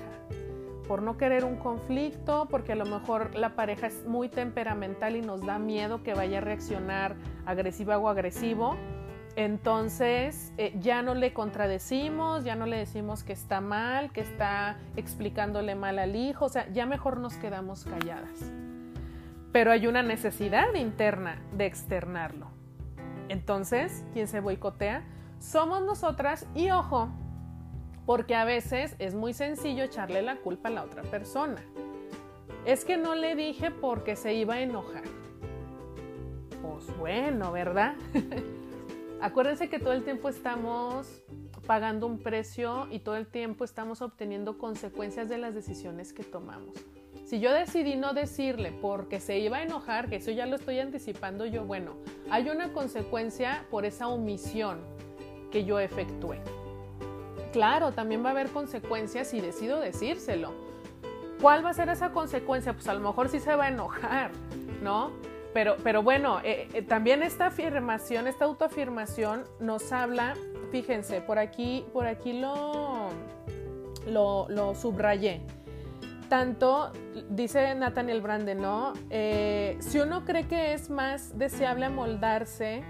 Por 0.87 1.03
no 1.03 1.17
querer 1.17 1.45
un 1.45 1.57
conflicto, 1.57 2.47
porque 2.49 2.73
a 2.73 2.77
lo 2.77 2.87
mejor 2.87 3.35
la 3.35 3.57
pareja 3.57 3.89
es 3.89 4.07
muy 4.07 4.29
temperamental 4.29 5.17
y 5.17 5.21
nos 5.21 5.45
da 5.45 5.59
miedo 5.59 6.05
que 6.05 6.15
vaya 6.15 6.39
a 6.39 6.43
reaccionar 6.43 7.17
agresiva 7.45 7.99
o 7.99 8.09
agresivo. 8.09 8.77
Entonces 9.35 10.53
eh, 10.59 10.77
ya 10.79 11.03
no 11.03 11.15
le 11.17 11.33
contradecimos, 11.33 12.45
ya 12.45 12.55
no 12.55 12.67
le 12.67 12.77
decimos 12.77 13.25
que 13.25 13.33
está 13.33 13.61
mal, 13.61 14.13
que 14.13 14.21
está 14.21 14.79
explicándole 14.95 15.75
mal 15.75 15.99
al 15.99 16.15
hijo, 16.15 16.45
o 16.45 16.49
sea, 16.49 16.69
ya 16.73 16.87
mejor 16.87 17.19
nos 17.19 17.35
quedamos 17.35 17.85
calladas. 17.85 18.53
Pero 19.51 19.73
hay 19.73 19.89
una 19.89 20.05
necesidad 20.05 20.73
interna 20.75 21.43
de 21.51 21.67
externarlo. 21.67 22.47
Entonces, 23.29 24.05
¿quién 24.13 24.29
se 24.29 24.39
boicotea? 24.39 25.03
Somos 25.41 25.81
nosotras 25.83 26.47
y 26.55 26.71
ojo, 26.71 27.09
porque 28.05 28.35
a 28.35 28.45
veces 28.45 28.95
es 28.99 29.15
muy 29.15 29.33
sencillo 29.33 29.83
echarle 29.83 30.21
la 30.21 30.37
culpa 30.37 30.69
a 30.69 30.73
la 30.73 30.85
otra 30.85 31.03
persona. 31.03 31.65
Es 32.67 32.85
que 32.85 32.99
no 32.99 33.15
le 33.15 33.35
dije 33.35 33.71
porque 33.71 34.17
se 34.17 34.35
iba 34.35 34.55
a 34.55 34.61
enojar. 34.61 35.05
Pues 36.63 36.95
bueno, 36.99 37.53
¿verdad? 37.53 37.95
Acuérdense 39.23 39.71
que 39.71 39.79
todo 39.79 39.95
el 39.95 40.05
tiempo 40.05 40.29
estamos 40.29 41.23
pagando 41.67 42.07
un 42.07 42.19
precio 42.19 42.87
y 42.91 42.99
todo 42.99 43.17
el 43.17 43.27
tiempo 43.27 43.65
estamos 43.65 44.03
obteniendo 44.03 44.59
consecuencias 44.59 45.31
de 45.31 45.39
las 45.39 45.55
decisiones 45.55 46.13
que 46.13 46.23
tomamos. 46.23 46.75
Si 47.25 47.41
yo 47.41 47.53
decidí 47.55 47.97
no 47.97 48.13
decirle 48.13 48.73
porque 48.83 49.21
se 49.21 49.39
iba 49.39 49.59
a 49.59 49.63
enojar, 49.63 50.11
que 50.11 50.17
eso 50.17 50.33
ya 50.33 50.45
lo 50.45 50.57
estoy 50.57 50.81
anticipando 50.81 51.47
yo, 51.47 51.65
bueno, 51.65 51.97
hay 52.31 52.51
una 52.51 52.75
consecuencia 52.75 53.65
por 53.71 53.87
esa 53.87 54.09
omisión 54.09 55.00
que 55.51 55.65
yo 55.65 55.79
efectué. 55.79 56.41
Claro, 57.53 57.93
también 57.93 58.25
va 58.25 58.29
a 58.29 58.33
haber 58.33 58.51
consecuencias 58.51 59.29
si 59.29 59.41
decido 59.41 59.81
decírselo. 59.81 60.53
¿Cuál 61.41 61.65
va 61.65 61.71
a 61.71 61.75
ser 61.75 61.89
esa 61.89 62.11
consecuencia? 62.11 62.75
Pues 62.75 62.87
a 62.89 62.95
lo 62.95 63.01
mejor 63.01 63.29
sí 63.29 63.41
se 63.41 63.55
va 63.57 63.65
a 63.65 63.69
enojar, 63.69 64.31
¿no? 64.83 65.11
Pero, 65.53 65.77
pero 65.83 66.03
bueno, 66.03 66.41
eh, 66.45 66.69
eh, 66.75 66.83
también 66.83 67.23
esta 67.23 67.47
afirmación, 67.47 68.29
esta 68.29 68.45
autoafirmación 68.45 69.45
nos 69.59 69.91
habla, 69.93 70.35
fíjense, 70.71 71.21
por 71.21 71.39
aquí, 71.39 71.85
por 71.93 72.07
aquí 72.07 72.35
lo, 72.35 73.09
lo, 74.07 74.75
subrayé 74.75 75.41
tanto, 76.29 76.93
dice 77.29 77.75
Nathaniel 77.75 78.21
Brande, 78.21 78.55
¿no? 78.55 78.93
Eh, 79.11 79.77
si 79.81 79.99
uno 79.99 80.25
cree 80.25 80.47
que 80.47 80.75
es 80.75 80.89
más 80.89 81.37
deseable 81.37 81.87
amoldarse 81.87 82.85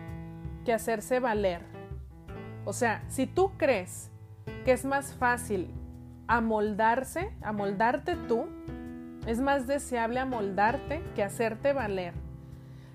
que 0.67 0.75
hacerse 0.75 1.21
valer, 1.21 1.63
o 2.65 2.73
sea, 2.73 3.03
si 3.09 3.27
tú 3.27 3.53
crees 3.57 4.11
que 4.65 4.73
es 4.73 4.85
más 4.85 5.15
fácil 5.15 5.71
amoldarse, 6.27 7.33
amoldarte 7.43 8.17
tú, 8.17 8.47
es 9.27 9.41
más 9.41 9.67
deseable 9.67 10.21
amoldarte 10.21 11.03
que 11.15 11.23
hacerte 11.23 11.73
valer. 11.73 12.15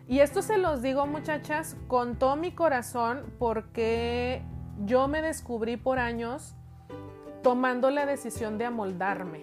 Y 0.08 0.20
esto 0.20 0.42
se 0.42 0.58
los 0.58 0.82
digo 0.82 1.08
muchachas 1.08 1.76
con 1.88 2.18
todo 2.18 2.36
mi 2.36 2.52
corazón 2.52 3.24
porque 3.40 4.44
yo 4.86 5.08
me 5.08 5.22
descubrí 5.22 5.78
por 5.78 6.00
años 6.00 6.56
tomando 7.42 7.90
la 7.90 8.06
decisión 8.06 8.58
de 8.58 8.66
amoldarme 8.66 9.42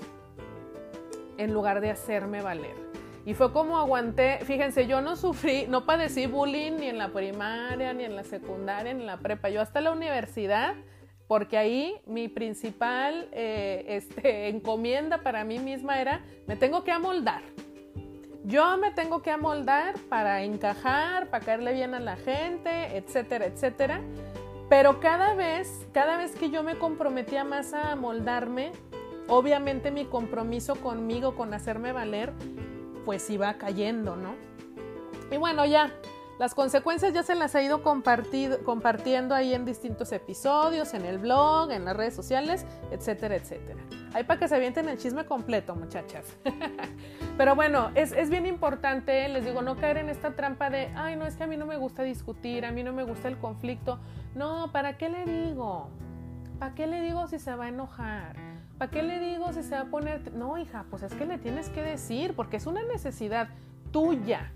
en 1.38 1.52
lugar 1.52 1.80
de 1.80 1.90
hacerme 1.90 2.42
valer. 2.42 2.91
Y 3.24 3.34
fue 3.34 3.52
como 3.52 3.78
aguanté, 3.78 4.40
fíjense, 4.44 4.86
yo 4.88 5.00
no 5.00 5.14
sufrí, 5.14 5.66
no 5.68 5.86
padecí 5.86 6.26
bullying 6.26 6.72
ni 6.72 6.88
en 6.88 6.98
la 6.98 7.08
primaria, 7.08 7.92
ni 7.92 8.04
en 8.04 8.16
la 8.16 8.24
secundaria, 8.24 8.92
ni 8.94 9.02
en 9.02 9.06
la 9.06 9.18
prepa, 9.18 9.48
yo 9.48 9.60
hasta 9.60 9.80
la 9.80 9.92
universidad, 9.92 10.74
porque 11.28 11.56
ahí 11.56 11.94
mi 12.04 12.28
principal 12.28 13.28
eh, 13.32 13.84
este, 13.88 14.48
encomienda 14.50 15.18
para 15.18 15.44
mí 15.44 15.60
misma 15.60 16.00
era, 16.00 16.24
me 16.48 16.56
tengo 16.56 16.82
que 16.82 16.90
amoldar. 16.90 17.42
Yo 18.44 18.76
me 18.76 18.90
tengo 18.90 19.22
que 19.22 19.30
amoldar 19.30 19.94
para 20.08 20.42
encajar, 20.42 21.30
para 21.30 21.44
caerle 21.44 21.74
bien 21.74 21.94
a 21.94 22.00
la 22.00 22.16
gente, 22.16 22.96
etcétera, 22.96 23.46
etcétera. 23.46 24.00
Pero 24.68 24.98
cada 24.98 25.34
vez, 25.34 25.86
cada 25.92 26.16
vez 26.16 26.34
que 26.34 26.50
yo 26.50 26.64
me 26.64 26.76
comprometía 26.76 27.44
más 27.44 27.72
a 27.72 27.92
amoldarme, 27.92 28.72
obviamente 29.28 29.92
mi 29.92 30.06
compromiso 30.06 30.74
conmigo, 30.74 31.36
con 31.36 31.54
hacerme 31.54 31.92
valer, 31.92 32.32
pues 33.04 33.28
iba 33.30 33.54
cayendo, 33.54 34.16
¿no? 34.16 34.34
Y 35.30 35.36
bueno, 35.36 35.64
ya, 35.64 35.90
las 36.38 36.54
consecuencias 36.54 37.12
ya 37.12 37.22
se 37.22 37.34
las 37.34 37.54
he 37.54 37.62
ido 37.62 37.82
compartiendo 37.82 39.34
ahí 39.34 39.54
en 39.54 39.64
distintos 39.64 40.10
episodios, 40.12 40.92
en 40.92 41.04
el 41.04 41.18
blog, 41.18 41.70
en 41.70 41.84
las 41.84 41.96
redes 41.96 42.14
sociales, 42.14 42.66
etcétera, 42.90 43.36
etcétera. 43.36 43.80
Ahí 44.12 44.24
para 44.24 44.40
que 44.40 44.48
se 44.48 44.56
avienten 44.56 44.88
el 44.88 44.98
chisme 44.98 45.24
completo, 45.24 45.76
muchachas. 45.76 46.36
Pero 47.38 47.54
bueno, 47.54 47.90
es, 47.94 48.12
es, 48.12 48.28
bien 48.28 48.46
importante, 48.46 49.28
les 49.28 49.44
digo, 49.44 49.62
no 49.62 49.76
caer 49.76 49.98
en 49.98 50.08
esta 50.08 50.34
trampa 50.34 50.68
de, 50.68 50.90
ay, 50.96 51.16
no, 51.16 51.26
es 51.26 51.36
que 51.36 51.44
a 51.44 51.46
mí 51.46 51.56
no 51.56 51.64
me 51.64 51.76
gusta 51.76 52.02
discutir, 52.02 52.64
a 52.64 52.72
mí 52.72 52.82
no 52.82 52.92
me 52.92 53.04
gusta 53.04 53.28
el 53.28 53.38
conflicto. 53.38 54.00
No, 54.34 54.72
¿para 54.72 54.98
qué 54.98 55.08
le 55.08 55.24
digo? 55.24 55.90
¿Para 56.58 56.74
qué 56.74 56.86
le 56.86 57.02
digo 57.02 57.26
si 57.28 57.38
se 57.38 57.54
va 57.54 57.66
a 57.66 57.68
enojar? 57.68 58.51
¿Para 58.82 58.90
qué 58.90 59.04
le 59.04 59.20
digo 59.20 59.52
si 59.52 59.62
se 59.62 59.76
va 59.76 59.82
a 59.82 59.84
poner? 59.84 60.32
No, 60.34 60.58
hija, 60.58 60.86
pues 60.90 61.04
es 61.04 61.14
que 61.14 61.24
le 61.24 61.38
tienes 61.38 61.68
que 61.68 61.80
decir, 61.80 62.34
porque 62.34 62.56
es 62.56 62.66
una 62.66 62.82
necesidad 62.82 63.46
tuya. 63.92 64.50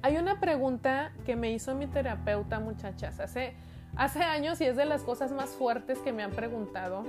Hay 0.00 0.16
una 0.16 0.40
pregunta 0.40 1.12
que 1.26 1.36
me 1.36 1.52
hizo 1.52 1.74
mi 1.74 1.86
terapeuta, 1.86 2.60
muchachas, 2.60 3.20
hace, 3.20 3.56
hace 3.94 4.22
años 4.22 4.58
y 4.62 4.64
es 4.64 4.76
de 4.76 4.86
las 4.86 5.02
cosas 5.02 5.32
más 5.32 5.50
fuertes 5.50 5.98
que 5.98 6.14
me 6.14 6.22
han 6.22 6.30
preguntado. 6.30 7.04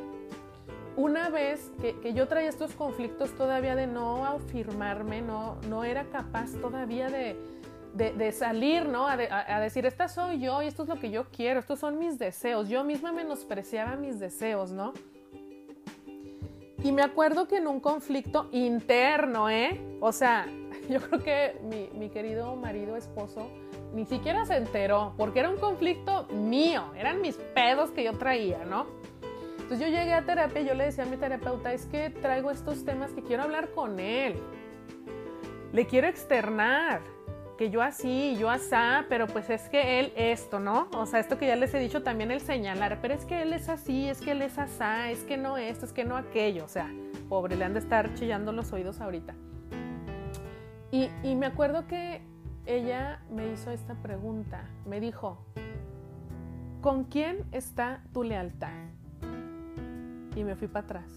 Una 0.98 1.30
vez 1.30 1.72
que, 1.80 2.14
yo 2.14 2.28
traía 2.28 2.50
estos 2.50 2.74
conflictos 2.74 3.34
todavía 3.34 3.78
de 3.78 3.88
no 3.88 4.26
afirmarme, 4.26 5.22
no, 5.22 5.56
no 5.70 5.86
era 5.86 6.04
capaz 6.10 6.52
todavía 6.60 7.08
de, 7.08 7.38
de, 7.94 8.32
salir, 8.34 8.86
¿no? 8.86 9.08
A, 9.08 9.14
a, 9.14 9.62
decir, 9.62 9.86
esta 9.86 10.10
soy 10.10 10.42
yo 10.42 10.62
y 10.62 10.68
esto 10.68 10.84
es 10.84 10.90
lo 10.90 11.00
que 11.00 11.10
yo 11.10 11.24
quiero, 11.32 11.62
estos 11.62 11.80
son 11.80 11.98
mis 11.98 12.20
deseos. 12.20 12.68
Yo 12.68 12.84
misma 12.84 13.14
menospreciaba 13.14 13.96
mis 13.96 14.20
deseos, 14.20 14.74
¿no? 14.74 14.92
Y 16.86 16.92
me 16.92 17.02
acuerdo 17.02 17.48
que 17.48 17.58
en 17.58 17.66
un 17.66 17.80
conflicto 17.80 18.48
interno, 18.52 19.50
¿eh? 19.50 19.82
O 20.02 20.12
sea, 20.12 20.46
yo 20.90 21.02
creo 21.02 21.24
que 21.24 21.90
mi, 21.98 22.10
querido 22.10 22.56
marido, 22.56 22.96
esposo, 22.96 23.50
ni 23.96 24.06
siquiera 24.06 24.46
se 24.46 24.58
enteró, 24.58 25.16
porque 25.18 25.40
era 25.40 25.50
un 25.50 25.58
conflicto 25.58 26.28
mío, 26.28 26.84
eran 26.96 27.22
mis 27.22 27.38
pedos 27.56 27.90
que 27.90 28.04
yo 28.04 28.14
traía, 28.14 28.66
¿no? 28.66 28.86
Entonces 29.54 29.80
yo 29.80 29.88
llegué 29.88 30.14
a 30.14 30.28
terapia 30.28 30.62
y 30.62 30.66
yo 30.68 30.76
le 30.76 30.84
decía 30.84 31.06
a 31.06 31.08
mi 31.08 31.18
terapeuta, 31.18 31.74
es 31.74 31.88
que 31.88 32.12
traigo 32.12 32.52
estos 32.52 32.86
temas 32.86 33.12
que 33.14 33.24
quiero 33.24 33.42
hablar 33.42 33.72
con 33.72 34.00
él, 34.00 34.36
le 35.74 35.88
quiero 35.88 36.08
externar 36.08 37.02
que 37.58 37.70
yo 37.70 37.82
así, 37.82 38.36
yo 38.38 38.50
asá, 38.50 39.06
pero 39.08 39.28
pues 39.28 39.50
es 39.50 39.70
que 39.70 40.00
él 40.00 40.14
esto, 40.16 40.60
¿no? 40.60 40.88
O 40.94 41.06
sea, 41.06 41.20
esto 41.20 41.38
que 41.38 41.48
ya 41.48 41.56
les 41.56 41.74
he 41.74 41.80
dicho 41.80 42.04
también 42.04 42.32
el 42.32 42.42
señalar, 42.42 43.00
pero 43.02 43.14
es 43.14 43.26
que 43.26 43.42
él 43.42 43.54
es 43.54 43.70
así, 43.70 44.10
es 44.10 44.22
que 44.22 44.32
él 44.32 44.42
es 44.42 44.58
asá, 44.58 45.10
es 45.10 45.24
que 45.24 45.38
no 45.38 45.58
esto, 45.58 45.86
es 45.86 45.94
que 45.94 46.04
no 46.04 46.18
aquello, 46.18 46.66
o 46.66 46.68
sea, 46.68 46.90
pobre, 47.30 47.56
le 47.56 47.64
han 47.64 47.74
de 47.74 47.80
estar 47.80 48.14
chillando 48.16 48.52
los 48.52 48.74
oídos 48.74 49.00
ahorita. 49.00 49.34
Y, 50.92 51.10
y 51.24 51.36
me 51.36 51.46
acuerdo 51.46 51.88
que 51.88 52.22
ella 52.66 53.22
me 53.30 53.52
hizo 53.52 53.72
esta 53.72 53.96
pregunta, 53.96 54.66
me 54.86 55.00
dijo, 55.00 55.38
¿con 56.82 57.06
quién 57.06 57.46
está 57.52 58.02
tu 58.14 58.24
lealtad? 58.24 58.70
Y 60.36 60.44
me 60.44 60.56
fui 60.56 60.68
para 60.68 60.86
atrás, 60.86 61.12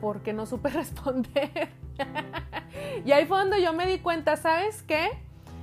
porque 0.00 0.32
no 0.32 0.46
supe 0.46 0.68
responder. 0.70 1.81
y 3.04 3.12
ahí 3.12 3.26
fue 3.26 3.38
donde 3.38 3.62
yo 3.62 3.72
me 3.72 3.86
di 3.86 3.98
cuenta, 3.98 4.36
¿sabes 4.36 4.82
qué? 4.82 5.10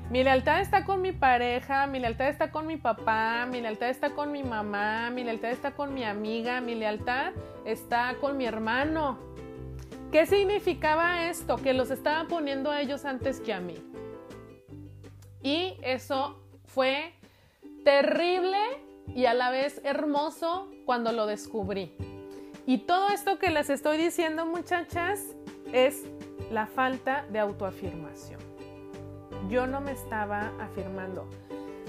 Mi 0.10 0.24
lealtad 0.24 0.62
está 0.62 0.86
con 0.86 1.02
mi 1.02 1.12
pareja, 1.12 1.86
mi 1.86 2.00
lealtad 2.00 2.30
está 2.30 2.52
con 2.52 2.66
mi 2.66 2.78
papá, 2.78 3.46
mi 3.46 3.62
lealtad 3.62 3.90
está 3.90 4.10
con 4.10 4.32
mi 4.32 4.42
mamá, 4.42 5.12
mi 5.12 5.24
lealtad 5.24 5.52
está 5.52 5.72
con 5.72 5.94
mi 5.94 6.04
amiga, 6.04 6.62
mi 6.62 6.74
lealtad 6.74 7.34
está 7.64 8.16
con 8.20 8.36
mi 8.36 8.46
hermano. 8.46 9.20
¿Qué 10.12 10.26
significaba 10.26 11.30
esto? 11.30 11.58
Que 11.58 11.74
los 11.74 11.92
estaba 11.92 12.28
poniendo 12.28 12.72
a 12.72 12.82
ellos 12.82 13.06
antes 13.06 13.40
que 13.40 13.54
a 13.54 13.60
mí. 13.60 13.76
Y 15.44 15.78
eso 15.84 16.42
fue 16.66 17.14
terrible 17.86 18.58
y 19.16 19.26
a 19.26 19.36
la 19.36 19.52
vez 19.52 19.80
hermoso 19.84 20.72
cuando 20.86 21.12
lo 21.12 21.28
descubrí. 21.28 21.96
Y 22.66 22.80
todo 22.80 23.10
esto 23.10 23.38
que 23.38 23.52
les 23.52 23.70
estoy 23.70 23.98
diciendo, 23.98 24.48
muchachas, 24.48 25.24
es 25.72 26.04
la 26.52 26.68
falta 26.68 27.26
de 27.30 27.40
autoafirmación. 27.40 28.40
Yo 29.50 29.68
no 29.68 29.82
me 29.82 29.92
estaba 29.92 30.52
afirmando. 30.60 31.28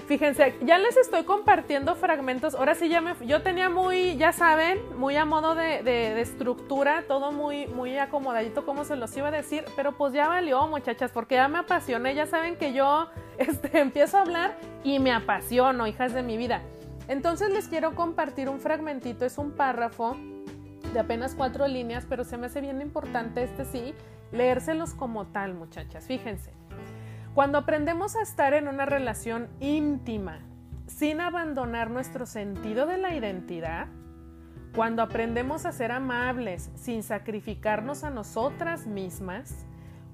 Fíjense, 0.07 0.55
ya 0.61 0.77
les 0.77 0.97
estoy 0.97 1.23
compartiendo 1.23 1.95
fragmentos. 1.95 2.55
Ahora 2.55 2.75
sí 2.75 2.89
ya 2.89 2.99
me, 2.99 3.13
yo 3.25 3.43
tenía 3.43 3.69
muy, 3.69 4.17
ya 4.17 4.33
saben, 4.33 4.79
muy 4.97 5.15
a 5.15 5.25
modo 5.25 5.55
de, 5.55 6.19
estructura, 6.19 7.05
todo 7.07 7.31
muy, 7.31 7.67
muy 7.67 7.97
acomodadito, 7.97 8.65
como 8.65 8.83
se 8.83 8.95
los 8.95 9.15
iba 9.15 9.29
a 9.29 9.31
decir. 9.31 9.63
Pero 9.75 9.93
pues 9.93 10.13
ya 10.13 10.27
valió, 10.27 10.67
muchachas, 10.67 11.11
porque 11.11 11.35
ya 11.35 11.47
me 11.47 11.59
apasioné. 11.59 12.13
Ya 12.13 12.25
saben 12.25 12.57
que 12.57 12.73
yo 12.73 13.07
este, 13.37 13.79
empiezo 13.79 14.17
a 14.17 14.21
hablar 14.21 14.57
y 14.83 14.99
me 14.99 15.13
apasiono, 15.13 15.87
hijas 15.87 16.13
de 16.13 16.23
mi 16.23 16.35
vida. 16.35 16.61
Entonces 17.07 17.49
les 17.49 17.67
quiero 17.67 17.95
compartir 17.95 18.49
un 18.49 18.59
fragmentito, 18.59 19.25
es 19.25 19.37
un 19.37 19.51
párrafo 19.51 20.17
de 20.93 20.99
apenas 20.99 21.35
cuatro 21.35 21.67
líneas, 21.67 22.05
pero 22.07 22.23
se 22.23 22.37
me 22.37 22.47
hace 22.47 22.61
bien 22.61 22.81
importante 22.81 23.43
este 23.43 23.65
sí, 23.65 23.93
leérselos 24.31 24.93
como 24.93 25.27
tal, 25.27 25.53
muchachas. 25.53 26.05
Fíjense. 26.05 26.53
Cuando 27.33 27.57
aprendemos 27.57 28.15
a 28.15 28.21
estar 28.21 28.53
en 28.53 28.67
una 28.67 28.85
relación 28.85 29.47
íntima 29.59 30.39
sin 30.87 31.21
abandonar 31.21 31.89
nuestro 31.89 32.25
sentido 32.25 32.85
de 32.85 32.97
la 32.97 33.15
identidad, 33.15 33.87
cuando 34.75 35.01
aprendemos 35.01 35.65
a 35.65 35.71
ser 35.71 35.91
amables 35.91 36.69
sin 36.75 37.03
sacrificarnos 37.03 38.03
a 38.03 38.09
nosotras 38.09 38.87
mismas, 38.87 39.65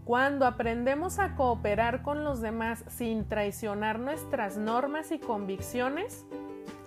cuando 0.04 0.46
aprendemos 0.46 1.20
a 1.20 1.36
cooperar 1.36 2.02
con 2.02 2.24
los 2.24 2.40
demás 2.40 2.86
sin 2.88 3.28
traicionar 3.28 4.00
nuestras 4.00 4.58
normas 4.58 5.12
y 5.12 5.20
convicciones, 5.20 6.26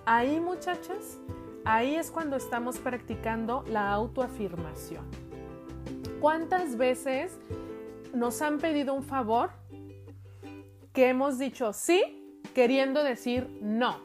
ahí 0.05 0.39
muchachas, 0.39 1.19
ahí 1.63 1.95
es 1.95 2.09
cuando 2.09 2.35
estamos 2.35 2.79
practicando 2.79 3.63
la 3.67 3.91
autoafirmación. 3.91 5.30
¿Cuántas 6.21 6.77
veces 6.77 7.37
nos 8.13 8.41
han 8.41 8.59
pedido 8.59 8.93
un 8.93 9.03
favor 9.03 9.49
que 10.93 11.09
hemos 11.09 11.39
dicho 11.39 11.73
sí 11.73 12.17
queriendo 12.53 13.03
decir 13.03 13.47
no. 13.61 13.99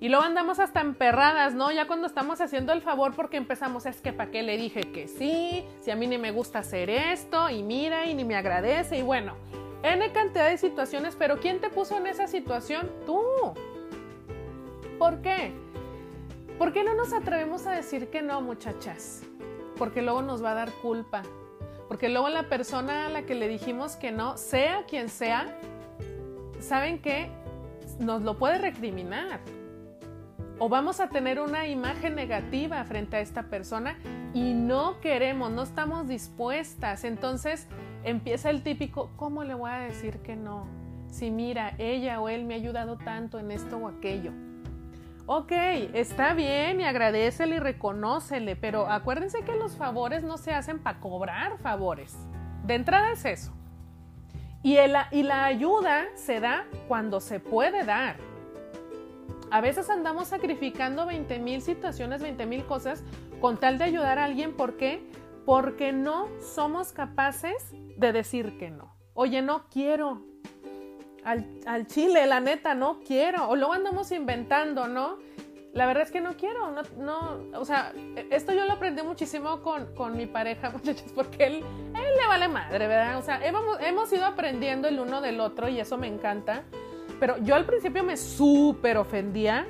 Y 0.00 0.08
luego 0.08 0.24
andamos 0.24 0.60
hasta 0.60 0.80
emperradas, 0.80 1.54
¿no? 1.54 1.72
Ya 1.72 1.86
cuando 1.86 2.06
estamos 2.06 2.40
haciendo 2.40 2.72
el 2.72 2.82
favor 2.82 3.14
porque 3.14 3.36
empezamos, 3.36 3.86
es 3.86 4.00
que 4.00 4.12
para 4.12 4.30
qué 4.30 4.42
le 4.42 4.56
dije 4.56 4.80
que 4.92 5.08
sí, 5.08 5.64
si 5.80 5.90
a 5.90 5.96
mí 5.96 6.06
ni 6.06 6.18
me 6.18 6.30
gusta 6.30 6.58
hacer 6.58 6.90
esto, 6.90 7.48
y 7.48 7.62
mira, 7.62 8.06
y 8.06 8.14
ni 8.14 8.24
me 8.24 8.36
agradece, 8.36 8.98
y 8.98 9.02
bueno, 9.02 9.34
N 9.82 10.12
cantidad 10.12 10.48
de 10.48 10.58
situaciones, 10.58 11.16
pero 11.18 11.38
¿quién 11.38 11.60
te 11.60 11.70
puso 11.70 11.96
en 11.96 12.06
esa 12.06 12.26
situación? 12.26 12.90
Tú. 13.06 13.22
¿Por 14.98 15.22
qué? 15.22 15.52
¿Por 16.58 16.72
qué 16.72 16.84
no 16.84 16.94
nos 16.94 17.12
atrevemos 17.12 17.66
a 17.66 17.72
decir 17.72 18.08
que 18.10 18.20
no, 18.20 18.42
muchachas? 18.42 19.22
Porque 19.76 20.02
luego 20.02 20.22
nos 20.22 20.42
va 20.42 20.52
a 20.52 20.54
dar 20.54 20.70
culpa, 20.82 21.22
porque 21.88 22.08
luego 22.08 22.28
la 22.28 22.48
persona 22.48 23.06
a 23.06 23.08
la 23.08 23.22
que 23.22 23.34
le 23.34 23.48
dijimos 23.48 23.96
que 23.96 24.12
no, 24.12 24.36
sea 24.36 24.84
quien 24.88 25.08
sea, 25.08 25.58
¿saben 26.60 27.00
qué? 27.00 27.30
Nos 27.98 28.22
lo 28.22 28.38
puede 28.38 28.58
recriminar. 28.58 29.40
O 30.58 30.68
vamos 30.68 31.00
a 31.00 31.08
tener 31.08 31.40
una 31.40 31.66
imagen 31.66 32.14
negativa 32.14 32.84
frente 32.84 33.16
a 33.16 33.20
esta 33.20 33.44
persona 33.44 33.98
y 34.32 34.54
no 34.54 35.00
queremos, 35.00 35.50
no 35.50 35.62
estamos 35.62 36.08
dispuestas. 36.08 37.04
Entonces 37.04 37.66
empieza 38.04 38.50
el 38.50 38.62
típico, 38.62 39.10
¿cómo 39.16 39.44
le 39.44 39.54
voy 39.54 39.70
a 39.70 39.78
decir 39.78 40.18
que 40.18 40.36
no? 40.36 40.66
Si 41.08 41.30
mira, 41.30 41.74
ella 41.78 42.20
o 42.20 42.28
él 42.28 42.44
me 42.44 42.54
ha 42.54 42.56
ayudado 42.56 42.96
tanto 42.96 43.38
en 43.38 43.50
esto 43.50 43.76
o 43.76 43.88
aquello. 43.88 44.32
Ok, 45.26 45.52
está 45.94 46.34
bien 46.34 46.82
y 46.82 46.84
agradecele 46.84 47.56
y 47.56 47.58
reconócele, 47.58 48.56
pero 48.56 48.90
acuérdense 48.90 49.42
que 49.42 49.56
los 49.56 49.76
favores 49.76 50.22
no 50.22 50.36
se 50.36 50.52
hacen 50.52 50.78
para 50.80 51.00
cobrar 51.00 51.56
favores. 51.58 52.14
De 52.64 52.74
entrada 52.74 53.12
es 53.12 53.24
eso. 53.24 53.52
Y, 54.62 54.76
y 54.78 55.22
la 55.22 55.44
ayuda 55.44 56.04
se 56.14 56.40
da 56.40 56.66
cuando 56.88 57.20
se 57.20 57.40
puede 57.40 57.84
dar. 57.84 58.16
A 59.50 59.60
veces 59.60 59.88
andamos 59.88 60.28
sacrificando 60.28 61.06
20 61.06 61.38
mil 61.38 61.62
situaciones, 61.62 62.20
20 62.20 62.44
mil 62.44 62.64
cosas 62.64 63.02
con 63.40 63.56
tal 63.56 63.78
de 63.78 63.84
ayudar 63.84 64.18
a 64.18 64.24
alguien. 64.24 64.52
¿Por 64.52 64.76
qué? 64.76 65.08
Porque 65.46 65.92
no 65.92 66.28
somos 66.40 66.92
capaces 66.92 67.72
de 67.96 68.12
decir 68.12 68.58
que 68.58 68.70
no. 68.70 68.94
Oye, 69.14 69.42
no 69.42 69.68
quiero, 69.68 70.22
al, 71.24 71.86
chile, 71.86 72.26
la 72.26 72.40
neta, 72.40 72.74
no 72.74 73.00
quiero. 73.00 73.48
O 73.48 73.56
luego 73.56 73.72
andamos 73.72 74.12
inventando, 74.12 74.86
¿no? 74.86 75.18
La 75.72 75.86
verdad 75.86 76.04
es 76.04 76.12
que 76.12 76.20
no 76.20 76.36
quiero, 76.36 76.70
no, 76.70 76.82
no, 76.98 77.58
o 77.58 77.64
sea, 77.64 77.92
esto 78.30 78.52
yo 78.52 78.64
lo 78.64 78.74
aprendí 78.74 79.02
muchísimo 79.02 79.60
con, 79.60 79.92
con 79.94 80.16
mi 80.16 80.26
pareja, 80.26 80.70
muchachos, 80.72 81.10
porque 81.12 81.46
él, 81.46 81.54
él 81.54 82.16
le 82.20 82.26
vale 82.28 82.46
madre, 82.46 82.86
¿verdad? 82.86 83.18
O 83.18 83.22
sea, 83.22 83.44
hemos, 83.44 83.64
hemos 83.80 84.12
ido 84.12 84.24
aprendiendo 84.24 84.86
el 84.86 85.00
uno 85.00 85.20
del 85.20 85.40
otro 85.40 85.68
y 85.68 85.80
eso 85.80 85.98
me 85.98 86.06
encanta. 86.06 86.62
Pero 87.18 87.38
yo 87.38 87.56
al 87.56 87.64
principio 87.64 88.04
me 88.04 88.16
súper 88.16 88.98
ofendía 88.98 89.66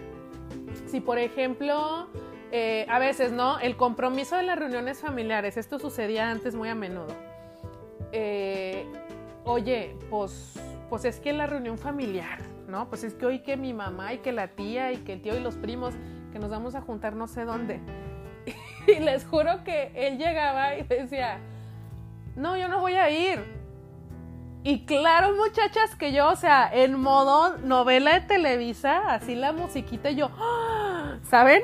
si, 0.86 1.00
por 1.00 1.18
ejemplo, 1.18 2.08
eh, 2.52 2.86
a 2.88 2.98
veces, 2.98 3.32
¿no? 3.32 3.58
El 3.58 3.76
compromiso 3.76 4.36
de 4.36 4.42
las 4.42 4.58
reuniones 4.58 5.00
familiares, 5.00 5.56
esto 5.56 5.78
sucedía 5.78 6.30
antes 6.30 6.54
muy 6.54 6.68
a 6.68 6.74
menudo. 6.74 7.14
Eh, 8.12 8.86
oye, 9.44 9.96
pues 10.08 10.54
pues 10.88 11.04
es 11.04 11.20
que 11.20 11.32
la 11.32 11.46
reunión 11.46 11.78
familiar, 11.78 12.38
¿no? 12.68 12.88
Pues 12.88 13.04
es 13.04 13.14
que 13.14 13.26
hoy 13.26 13.40
que 13.40 13.56
mi 13.56 13.72
mamá 13.72 14.14
y 14.14 14.18
que 14.18 14.32
la 14.32 14.48
tía 14.48 14.92
y 14.92 14.98
que 14.98 15.14
el 15.14 15.22
tío 15.22 15.36
y 15.36 15.40
los 15.40 15.56
primos, 15.56 15.94
que 16.32 16.38
nos 16.38 16.50
vamos 16.50 16.74
a 16.74 16.80
juntar 16.80 17.14
no 17.14 17.26
sé 17.26 17.44
dónde. 17.44 17.80
Y 18.86 18.98
les 18.98 19.24
juro 19.24 19.64
que 19.64 19.92
él 19.94 20.18
llegaba 20.18 20.74
y 20.76 20.82
decía, 20.82 21.38
no, 22.36 22.56
yo 22.58 22.68
no 22.68 22.80
voy 22.80 22.94
a 22.94 23.08
ir. 23.08 23.42
Y 24.62 24.84
claro, 24.86 25.34
muchachas, 25.34 25.94
que 25.94 26.12
yo, 26.12 26.30
o 26.30 26.36
sea, 26.36 26.70
en 26.72 26.98
modo 26.98 27.56
novela 27.58 28.14
de 28.14 28.20
Televisa, 28.22 29.12
así 29.12 29.34
la 29.34 29.52
musiquita 29.52 30.10
yo, 30.10 30.30
¡Ah! 30.38 31.18
¿saben? 31.28 31.62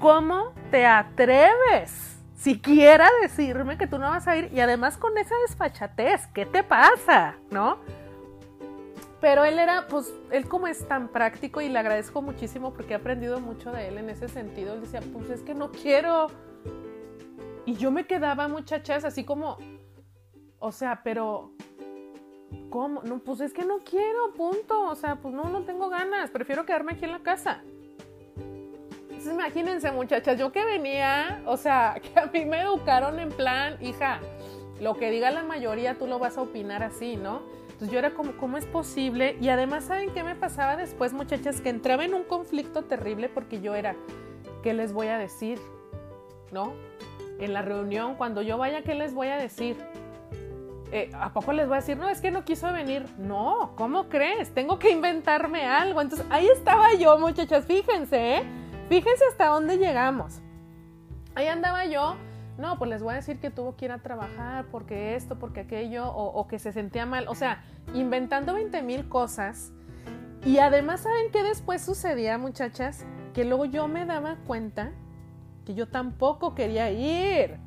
¿Cómo 0.00 0.52
te 0.70 0.86
atreves? 0.86 2.18
Siquiera 2.34 3.08
decirme 3.20 3.78
que 3.78 3.86
tú 3.86 3.98
no 3.98 4.08
vas 4.08 4.26
a 4.26 4.36
ir 4.36 4.50
y 4.52 4.60
además 4.60 4.96
con 4.96 5.16
esa 5.16 5.34
desfachatez, 5.46 6.26
¿qué 6.28 6.44
te 6.46 6.64
pasa? 6.64 7.36
¿No? 7.50 7.78
Pero 9.22 9.44
él 9.44 9.60
era, 9.60 9.86
pues, 9.86 10.12
él 10.32 10.48
como 10.48 10.66
es 10.66 10.86
tan 10.88 11.06
práctico 11.06 11.60
y 11.60 11.68
le 11.68 11.78
agradezco 11.78 12.22
muchísimo 12.22 12.74
porque 12.74 12.94
he 12.94 12.96
aprendido 12.96 13.38
mucho 13.38 13.70
de 13.70 13.86
él 13.86 13.98
en 13.98 14.10
ese 14.10 14.28
sentido. 14.28 14.74
Él 14.74 14.80
decía, 14.80 15.00
pues 15.12 15.30
es 15.30 15.42
que 15.42 15.54
no 15.54 15.70
quiero. 15.70 16.26
Y 17.64 17.74
yo 17.74 17.92
me 17.92 18.04
quedaba, 18.04 18.48
muchachas, 18.48 19.04
así 19.04 19.22
como, 19.22 19.58
o 20.58 20.72
sea, 20.72 21.02
pero, 21.04 21.52
¿cómo? 22.68 23.00
No, 23.04 23.20
pues 23.20 23.40
es 23.42 23.52
que 23.52 23.64
no 23.64 23.78
quiero, 23.78 24.32
punto. 24.36 24.88
O 24.88 24.96
sea, 24.96 25.14
pues 25.14 25.32
no, 25.32 25.44
no 25.44 25.62
tengo 25.62 25.88
ganas. 25.88 26.30
Prefiero 26.30 26.66
quedarme 26.66 26.94
aquí 26.94 27.04
en 27.04 27.12
la 27.12 27.20
casa. 27.20 27.62
Entonces, 29.02 29.32
imagínense, 29.32 29.92
muchachas, 29.92 30.36
yo 30.36 30.50
que 30.50 30.64
venía, 30.64 31.44
o 31.46 31.56
sea, 31.56 31.94
que 32.02 32.18
a 32.18 32.26
mí 32.26 32.44
me 32.44 32.62
educaron 32.62 33.20
en 33.20 33.28
plan, 33.28 33.76
hija, 33.80 34.18
lo 34.80 34.96
que 34.96 35.12
diga 35.12 35.30
la 35.30 35.44
mayoría 35.44 35.96
tú 35.96 36.08
lo 36.08 36.18
vas 36.18 36.38
a 36.38 36.42
opinar 36.42 36.82
así, 36.82 37.14
¿no? 37.14 37.61
Entonces 37.82 37.94
yo 37.94 37.98
era 37.98 38.14
como, 38.14 38.36
¿cómo 38.36 38.58
es 38.58 38.66
posible? 38.66 39.36
Y 39.40 39.48
además, 39.48 39.86
¿saben 39.86 40.12
qué 40.14 40.22
me 40.22 40.36
pasaba 40.36 40.76
después, 40.76 41.12
muchachas? 41.12 41.60
Que 41.60 41.68
entraba 41.68 42.04
en 42.04 42.14
un 42.14 42.22
conflicto 42.22 42.82
terrible 42.84 43.28
porque 43.28 43.60
yo 43.60 43.74
era, 43.74 43.96
¿qué 44.62 44.72
les 44.72 44.92
voy 44.92 45.08
a 45.08 45.18
decir? 45.18 45.58
¿No? 46.52 46.74
En 47.40 47.52
la 47.52 47.60
reunión, 47.60 48.14
cuando 48.14 48.40
yo 48.40 48.56
vaya, 48.56 48.82
¿qué 48.82 48.94
les 48.94 49.14
voy 49.14 49.26
a 49.26 49.36
decir? 49.36 49.76
Eh, 50.92 51.10
¿A 51.12 51.32
poco 51.32 51.52
les 51.52 51.66
voy 51.66 51.78
a 51.78 51.80
decir, 51.80 51.96
no, 51.96 52.08
es 52.08 52.20
que 52.20 52.30
no 52.30 52.44
quiso 52.44 52.72
venir? 52.72 53.04
No, 53.18 53.72
¿cómo 53.74 54.08
crees? 54.08 54.54
Tengo 54.54 54.78
que 54.78 54.90
inventarme 54.90 55.64
algo. 55.64 56.00
Entonces 56.00 56.24
ahí 56.30 56.46
estaba 56.46 56.94
yo, 56.94 57.18
muchachas, 57.18 57.66
fíjense, 57.66 58.36
¿eh? 58.36 58.42
Fíjense 58.88 59.24
hasta 59.24 59.46
dónde 59.46 59.78
llegamos. 59.78 60.40
Ahí 61.34 61.48
andaba 61.48 61.84
yo 61.86 62.14
no, 62.58 62.78
pues 62.78 62.90
les 62.90 63.02
voy 63.02 63.12
a 63.12 63.16
decir 63.16 63.38
que 63.38 63.50
tuvo 63.50 63.76
que 63.76 63.86
ir 63.86 63.92
a 63.92 63.98
trabajar 63.98 64.66
porque 64.70 65.16
esto, 65.16 65.38
porque 65.38 65.60
aquello, 65.60 66.12
o, 66.12 66.46
que 66.46 66.58
se 66.58 66.72
sentía 66.72 67.06
mal. 67.06 67.26
O 67.28 67.34
sea, 67.34 67.64
inventando 67.94 68.54
20 68.54 68.82
mil 68.82 69.08
cosas. 69.08 69.72
Y 70.44 70.58
además, 70.58 71.00
¿saben 71.00 71.30
qué 71.32 71.42
después 71.42 71.82
sucedía, 71.82 72.36
muchachas? 72.36 73.06
Que 73.32 73.44
luego 73.44 73.64
yo 73.64 73.88
me 73.88 74.04
daba 74.04 74.36
cuenta 74.46 74.92
que 75.64 75.74
yo 75.74 75.88
tampoco 75.88 76.54
quería 76.54 76.90
ir. 76.90 77.58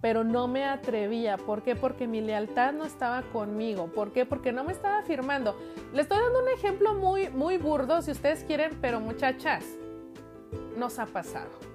Pero 0.00 0.24
no 0.24 0.48
me 0.48 0.64
atrevía. 0.64 1.36
¿Por 1.36 1.62
qué? 1.62 1.76
Porque 1.76 2.08
mi 2.08 2.20
lealtad 2.20 2.72
no 2.72 2.84
estaba 2.84 3.22
conmigo. 3.22 3.86
¿Por 3.86 4.12
qué? 4.12 4.26
Porque 4.26 4.50
no 4.50 4.64
me 4.64 4.72
estaba 4.72 5.02
firmando. 5.02 5.56
Le 5.92 6.02
estoy 6.02 6.18
dando 6.18 6.42
un 6.42 6.48
ejemplo 6.48 6.94
muy, 6.94 7.28
muy 7.28 7.56
burdo, 7.56 8.02
si 8.02 8.10
ustedes 8.10 8.42
quieren, 8.42 8.78
pero 8.80 8.98
muchachas, 8.98 9.64
nos 10.76 10.98
ha 10.98 11.06
pasado. 11.06 11.71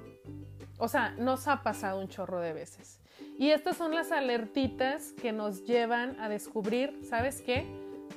O 0.77 0.87
sea, 0.87 1.11
nos 1.17 1.47
ha 1.47 1.63
pasado 1.63 1.99
un 1.99 2.07
chorro 2.07 2.39
de 2.39 2.53
veces. 2.53 2.99
Y 3.37 3.51
estas 3.51 3.77
son 3.77 3.95
las 3.95 4.11
alertitas 4.11 5.11
que 5.13 5.31
nos 5.31 5.65
llevan 5.65 6.19
a 6.19 6.29
descubrir, 6.29 6.99
¿sabes 7.03 7.41
qué? 7.41 7.65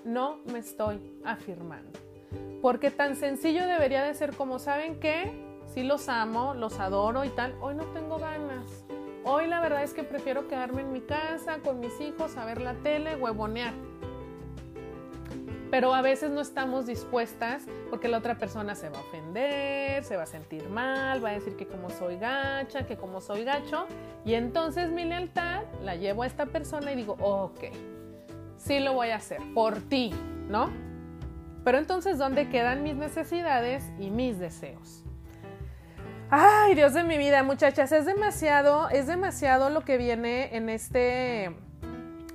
No 0.05 0.39
me 0.53 0.59
estoy 0.59 1.01
afirmando. 1.25 1.99
Porque 2.63 2.91
tan 2.91 3.17
sencillo 3.17 3.67
debería 3.67 4.03
de 4.03 4.15
ser 4.15 4.35
como, 4.35 4.59
¿saben 4.59 5.01
qué? 5.01 5.33
Sí 5.75 5.83
los 5.83 6.09
amo, 6.09 6.55
los 6.55 6.79
adoro 6.81 7.25
y 7.25 7.31
tal. 7.31 7.55
Hoy 7.61 7.75
no 7.75 7.85
tengo 7.87 8.19
ganas. 8.19 8.67
Hoy 9.25 9.47
la 9.47 9.61
verdad 9.61 9.83
es 9.83 9.95
que 9.95 10.03
prefiero 10.03 10.49
quedarme 10.49 10.83
en 10.83 10.93
mi 10.93 11.01
casa 11.01 11.59
con 11.59 11.81
mis 11.81 11.99
hijos, 12.01 12.37
a 12.37 12.45
ver 12.45 12.61
la 12.61 12.75
tele, 12.75 13.17
huevonear. 13.17 13.75
Pero 15.71 15.95
a 15.95 16.03
veces 16.03 16.31
no 16.31 16.41
estamos 16.41 16.87
dispuestas 16.87 17.65
porque 17.91 18.09
la 18.09 18.19
otra 18.19 18.37
persona 18.39 18.75
se 18.75 18.89
va 18.89 18.99
a 18.99 19.03
ofender, 19.03 20.05
se 20.05 20.17
va 20.17 20.25
a 20.25 20.27
sentir 20.27 20.69
mal, 20.69 21.25
va 21.25 21.31
a 21.31 21.33
decir 21.33 21.57
que 21.57 21.67
como 21.67 21.91
soy 21.91 22.19
gacha, 22.19 22.87
que 22.87 22.97
como 22.97 23.21
soy 23.21 23.45
gacho, 23.45 23.87
y 24.25 24.35
entonces 24.35 24.91
mi 24.91 25.05
lealtad 25.05 25.63
la 25.83 25.95
llevo 25.95 26.25
a 26.25 26.27
esta 26.27 26.47
persona 26.47 26.93
y 26.93 26.97
digo, 26.97 27.17
ok, 27.21 27.61
sí 28.57 28.81
lo 28.81 28.95
voy 28.95 29.11
a 29.11 29.17
hacer 29.17 29.41
por 29.55 29.79
ti, 29.81 30.13
¿no? 30.49 30.71
Pero 31.65 31.79
entonces, 31.79 32.19
¿dónde 32.19 32.49
quedan 32.49 32.83
mis 32.83 32.97
necesidades 32.97 33.85
y 33.99 34.11
mis 34.11 34.39
deseos? 34.39 35.05
Ay, 36.31 36.75
Dios 36.75 36.95
de 36.95 37.03
mi 37.03 37.19
vida, 37.19 37.43
muchachas, 37.43 37.93
es 37.93 38.07
demasiado, 38.07 38.89
es 38.89 39.07
demasiado 39.07 39.69
lo 39.69 39.83
que 39.83 39.99
viene 39.99 40.57
en 40.57 40.69
este, 40.69 41.57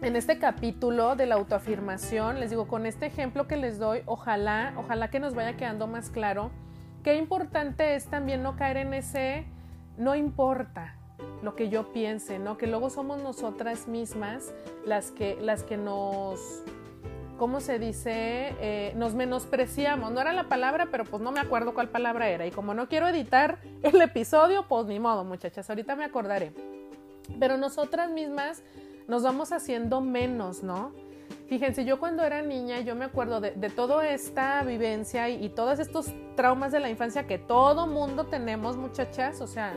en 0.01 0.15
este 0.15 0.39
capítulo 0.39 1.15
de 1.15 1.25
la 1.25 1.35
autoafirmación. 1.35 2.39
Les 2.39 2.49
digo, 2.49 2.67
con 2.67 2.85
este 2.85 3.05
ejemplo 3.05 3.47
que 3.47 3.57
les 3.57 3.79
doy, 3.79 4.01
ojalá, 4.05 4.73
ojalá 4.77 5.09
que 5.09 5.19
nos 5.19 5.35
vaya 5.35 5.57
quedando 5.57 5.87
más 5.87 6.09
claro 6.09 6.51
qué 7.05 7.17
importante 7.17 7.93
es 7.93 8.07
también 8.07 8.41
no 8.41 8.55
caer 8.55 8.77
en 8.77 8.95
ese 8.95 9.45
no 9.95 10.15
importa 10.15 10.95
lo 11.43 11.55
que 11.55 11.69
yo 11.69 11.93
piense, 11.93 12.39
¿no? 12.39 12.57
Que 12.57 12.65
luego 12.65 12.89
somos 12.89 13.21
nosotras 13.21 13.87
mismas 13.87 14.53
las 14.85 15.11
que, 15.11 15.37
las 15.39 15.61
que 15.61 15.77
nos 15.77 16.63
¿cómo 17.37 17.59
se 17.59 17.77
dice? 17.77 18.55
Eh, 18.59 18.93
nos 18.95 19.13
menospreciamos. 19.13 20.11
No 20.11 20.19
era 20.19 20.33
la 20.33 20.49
palabra, 20.49 20.87
pero 20.89 21.03
pues 21.03 21.21
no 21.21 21.31
me 21.31 21.39
acuerdo 21.39 21.75
cuál 21.75 21.89
palabra 21.89 22.27
era. 22.27 22.47
Y 22.47 22.51
como 22.51 22.73
no 22.73 22.89
quiero 22.89 23.07
editar 23.07 23.59
el 23.83 24.01
episodio, 24.01 24.67
pues 24.67 24.87
ni 24.87 24.99
modo, 24.99 25.23
muchachas, 25.23 25.69
ahorita 25.69 25.95
me 25.95 26.05
acordaré. 26.05 26.53
Pero 27.39 27.57
nosotras 27.57 28.09
mismas 28.09 28.63
nos 29.07 29.23
vamos 29.23 29.51
haciendo 29.51 30.01
menos, 30.01 30.63
¿no? 30.63 30.91
Fíjense, 31.47 31.85
yo 31.85 31.99
cuando 31.99 32.23
era 32.23 32.41
niña, 32.41 32.79
yo 32.79 32.95
me 32.95 33.05
acuerdo 33.05 33.39
de, 33.39 33.51
toda 33.69 34.07
esta 34.09 34.63
vivencia 34.63 35.29
y, 35.29 35.49
todos 35.49 35.79
estos 35.79 36.11
traumas 36.35 36.71
de 36.71 36.79
la 36.79 36.89
infancia 36.89 37.27
que 37.27 37.37
todo 37.37 37.85
mundo 37.85 38.25
tenemos, 38.25 38.77
muchachas. 38.77 39.41
O 39.41 39.47
sea, 39.47 39.73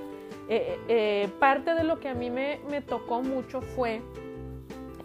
eh, 0.49 0.79
eh, 0.89 1.31
parte 1.39 1.75
de 1.75 1.85
lo 1.85 2.01
que 2.01 2.09
a 2.09 2.15
mí 2.15 2.31
me, 2.31 2.61
me 2.71 2.81
tocó 2.81 3.23
mucho 3.23 3.61
fue 3.61 4.01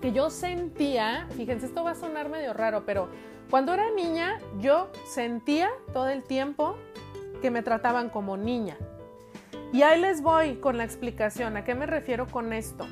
que 0.01 0.13
yo 0.13 0.29
sentía, 0.29 1.27
fíjense, 1.35 1.65
esto 1.65 1.83
va 1.83 1.91
a 1.91 1.95
sonar 1.95 2.29
medio 2.29 2.53
raro, 2.53 2.83
pero 2.85 3.09
cuando 3.49 3.73
era 3.73 3.89
niña 3.91 4.39
yo 4.59 4.89
sentía 5.05 5.69
todo 5.93 6.09
el 6.09 6.23
tiempo 6.23 6.75
que 7.41 7.51
me 7.51 7.61
trataban 7.61 8.09
como 8.09 8.37
niña. 8.37 8.77
Y 9.73 9.81
ahí 9.81 9.99
les 9.99 10.21
voy 10.21 10.55
con 10.55 10.77
la 10.77 10.83
explicación. 10.83 11.57
¿A 11.57 11.63
qué 11.63 11.73
me 11.73 11.85
refiero 11.85 12.27
con 12.27 12.53
esto? 12.53 12.85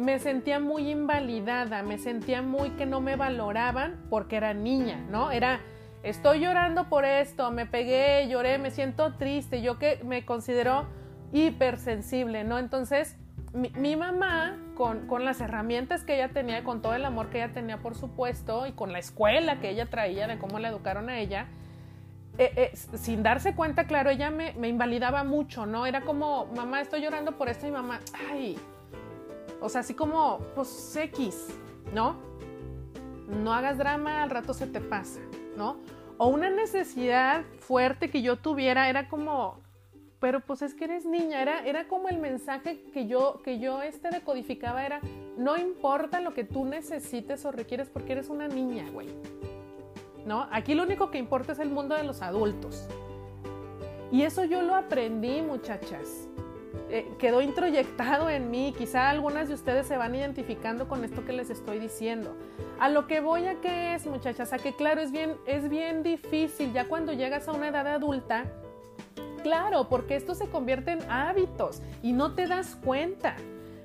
Me 0.00 0.18
sentía 0.18 0.58
muy 0.58 0.90
invalidada, 0.90 1.82
me 1.82 1.98
sentía 1.98 2.40
muy 2.40 2.70
que 2.70 2.86
no 2.86 3.02
me 3.02 3.16
valoraban 3.16 4.00
porque 4.08 4.36
era 4.36 4.54
niña, 4.54 4.96
¿no? 5.10 5.30
Era, 5.30 5.60
estoy 6.02 6.40
llorando 6.40 6.88
por 6.88 7.04
esto, 7.04 7.50
me 7.50 7.66
pegué, 7.66 8.26
lloré, 8.26 8.56
me 8.56 8.70
siento 8.70 9.14
triste, 9.16 9.60
yo 9.60 9.78
que 9.78 10.00
me 10.04 10.24
considero 10.24 10.86
hipersensible, 11.32 12.44
¿no? 12.44 12.58
Entonces, 12.58 13.18
mi, 13.52 13.96
mamá, 13.96 14.56
con, 14.74 15.24
las 15.24 15.40
herramientas 15.40 16.04
que 16.04 16.14
ella 16.14 16.28
tenía, 16.28 16.64
con 16.64 16.80
todo 16.80 16.94
el 16.94 17.04
amor 17.04 17.28
que 17.28 17.42
ella 17.42 17.52
tenía, 17.52 17.78
por 17.78 17.94
supuesto, 17.94 18.66
y 18.66 18.72
con 18.72 18.92
la 18.92 19.00
escuela 19.00 19.60
que 19.60 19.68
ella 19.68 19.86
traía, 19.86 20.26
de 20.26 20.38
cómo 20.38 20.58
la 20.60 20.68
educaron 20.68 21.10
a 21.10 21.18
ella, 21.18 21.46
eh, 22.38 22.52
eh, 22.56 22.76
sin 22.76 23.22
darse 23.22 23.54
cuenta, 23.54 23.84
claro, 23.84 24.08
ella 24.08 24.30
me, 24.30 24.54
invalidaba 24.66 25.24
mucho, 25.24 25.66
¿no? 25.66 25.84
Era 25.84 26.02
como, 26.02 26.46
mamá, 26.56 26.80
estoy 26.80 27.02
llorando 27.02 27.36
por 27.36 27.48
esto 27.48 27.66
y 27.66 27.70
mamá, 27.70 28.00
ay, 28.30 28.56
o 29.60 29.68
sea, 29.68 29.82
así 29.82 29.94
como, 29.94 30.38
pues 30.54 30.96
X, 30.96 31.48
¿no? 31.94 32.16
No 33.28 33.52
hagas 33.52 33.78
drama, 33.78 34.22
al 34.22 34.30
rato 34.30 34.54
se 34.54 34.66
te 34.66 34.80
pasa, 34.80 35.20
¿no? 35.56 35.76
O 36.18 36.28
una 36.28 36.50
necesidad 36.50 37.44
fuerte 37.60 38.10
que 38.10 38.22
yo 38.22 38.36
tuviera 38.36 38.88
era 38.88 39.08
como, 39.08 39.60
pero 40.20 40.40
pues 40.40 40.60
es 40.62 40.74
que 40.74 40.84
eres 40.84 41.06
niña, 41.06 41.40
era, 41.40 41.64
era 41.64 41.88
como 41.88 42.08
el 42.08 42.18
mensaje 42.18 42.82
que 42.92 43.06
yo, 43.06 43.40
que 43.42 43.58
yo 43.58 43.82
este 43.82 44.10
decodificaba, 44.10 44.84
era, 44.84 45.00
no 45.38 45.56
importa 45.56 46.20
lo 46.20 46.34
que 46.34 46.44
tú 46.44 46.64
necesites 46.66 47.44
o 47.44 47.52
requieres 47.52 47.88
porque 47.88 48.12
eres 48.12 48.28
una 48.28 48.48
niña, 48.48 48.84
güey. 48.92 49.08
¿No? 50.26 50.46
Aquí 50.52 50.74
lo 50.74 50.82
único 50.82 51.10
que 51.10 51.16
importa 51.16 51.52
es 51.52 51.58
el 51.58 51.70
mundo 51.70 51.94
de 51.94 52.04
los 52.04 52.20
adultos. 52.20 52.86
Y 54.12 54.22
eso 54.22 54.44
yo 54.44 54.60
lo 54.60 54.74
aprendí, 54.74 55.40
muchachas. 55.40 56.28
Eh, 56.88 57.12
quedó 57.18 57.40
introyectado 57.40 58.30
en 58.30 58.50
mí. 58.50 58.74
Quizá 58.76 59.10
algunas 59.10 59.48
de 59.48 59.54
ustedes 59.54 59.86
se 59.86 59.96
van 59.96 60.14
identificando 60.14 60.88
con 60.88 61.04
esto 61.04 61.24
que 61.24 61.32
les 61.32 61.50
estoy 61.50 61.78
diciendo. 61.78 62.36
A 62.78 62.88
lo 62.88 63.06
que 63.06 63.20
voy 63.20 63.46
a 63.46 63.60
que 63.60 63.94
es, 63.94 64.06
muchachas, 64.06 64.52
a 64.52 64.58
que 64.58 64.74
claro, 64.74 65.00
es 65.00 65.12
bien, 65.12 65.36
es 65.46 65.68
bien 65.68 66.02
difícil 66.02 66.72
ya 66.72 66.86
cuando 66.86 67.12
llegas 67.12 67.48
a 67.48 67.52
una 67.52 67.68
edad 67.68 67.86
adulta 67.86 68.44
Claro, 69.42 69.88
porque 69.88 70.16
esto 70.16 70.34
se 70.34 70.48
convierte 70.48 70.92
en 70.92 71.10
hábitos 71.10 71.82
y 72.02 72.12
no 72.12 72.34
te 72.34 72.46
das 72.46 72.76
cuenta. 72.76 73.36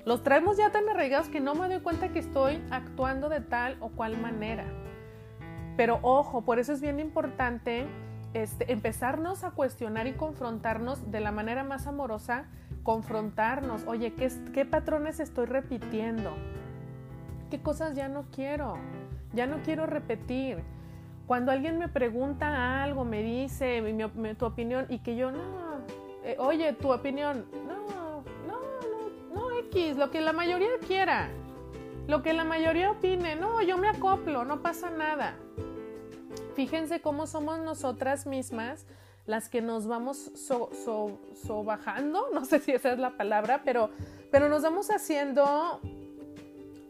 Los 0.04 0.22
traemos 0.22 0.56
ya 0.56 0.70
tan 0.70 0.88
arraigados 0.88 1.28
que 1.28 1.40
no 1.40 1.54
me 1.54 1.68
doy 1.68 1.80
cuenta 1.80 2.10
que 2.10 2.18
estoy 2.18 2.62
actuando 2.70 3.28
de 3.28 3.40
tal 3.40 3.76
o 3.80 3.88
cual 3.88 4.18
manera. 4.18 4.64
Pero 5.76 5.98
ojo, 6.02 6.42
por 6.42 6.58
eso 6.58 6.72
es 6.72 6.80
bien 6.80 7.00
importante 7.00 7.86
este, 8.34 8.70
empezarnos 8.70 9.44
a 9.44 9.50
cuestionar 9.50 10.06
y 10.06 10.12
confrontarnos 10.12 11.10
de 11.10 11.20
la 11.20 11.32
manera 11.32 11.64
más 11.64 11.86
amorosa, 11.86 12.46
confrontarnos, 12.86 13.82
oye, 13.88 14.14
¿qué, 14.14 14.30
¿qué 14.54 14.64
patrones 14.64 15.18
estoy 15.18 15.46
repitiendo? 15.46 16.30
¿Qué 17.50 17.60
cosas 17.60 17.96
ya 17.96 18.06
no 18.06 18.26
quiero? 18.30 18.78
Ya 19.34 19.48
no 19.48 19.56
quiero 19.64 19.86
repetir 19.86 20.62
cuando 21.26 21.50
alguien 21.50 21.78
me 21.78 21.88
pregunta 21.88 22.84
algo, 22.84 23.04
me 23.04 23.24
dice 23.24 23.82
tu 24.38 24.46
opinión 24.46 24.86
y 24.88 25.00
que 25.00 25.16
yo, 25.16 25.32
no, 25.32 25.38
eh, 26.22 26.36
oye, 26.38 26.72
tu 26.74 26.92
opinión, 26.92 27.46
no, 27.66 28.22
no, 28.46 28.60
no, 28.86 29.34
no, 29.34 29.58
X, 29.58 29.96
lo 29.96 30.12
que 30.12 30.20
la 30.20 30.32
mayoría 30.32 30.68
quiera, 30.86 31.28
lo 32.06 32.22
que 32.22 32.34
la 32.34 32.44
mayoría 32.44 32.92
opine, 32.92 33.34
no, 33.34 33.60
yo 33.62 33.78
me 33.78 33.88
acoplo, 33.88 34.44
no 34.44 34.62
pasa 34.62 34.90
nada. 34.90 35.34
Fíjense 36.54 37.00
cómo 37.00 37.26
somos 37.26 37.58
nosotras 37.58 38.26
mismas 38.26 38.86
las 39.26 39.48
que 39.48 39.60
nos 39.60 39.86
vamos 39.86 40.30
sobajando, 41.46 42.26
no 42.34 42.44
sé 42.44 42.60
si 42.60 42.72
esa 42.72 42.92
es 42.92 42.98
la 42.98 43.16
palabra, 43.16 43.62
pero, 43.64 43.90
pero 44.30 44.48
nos 44.48 44.62
vamos 44.62 44.90
haciendo 44.90 45.80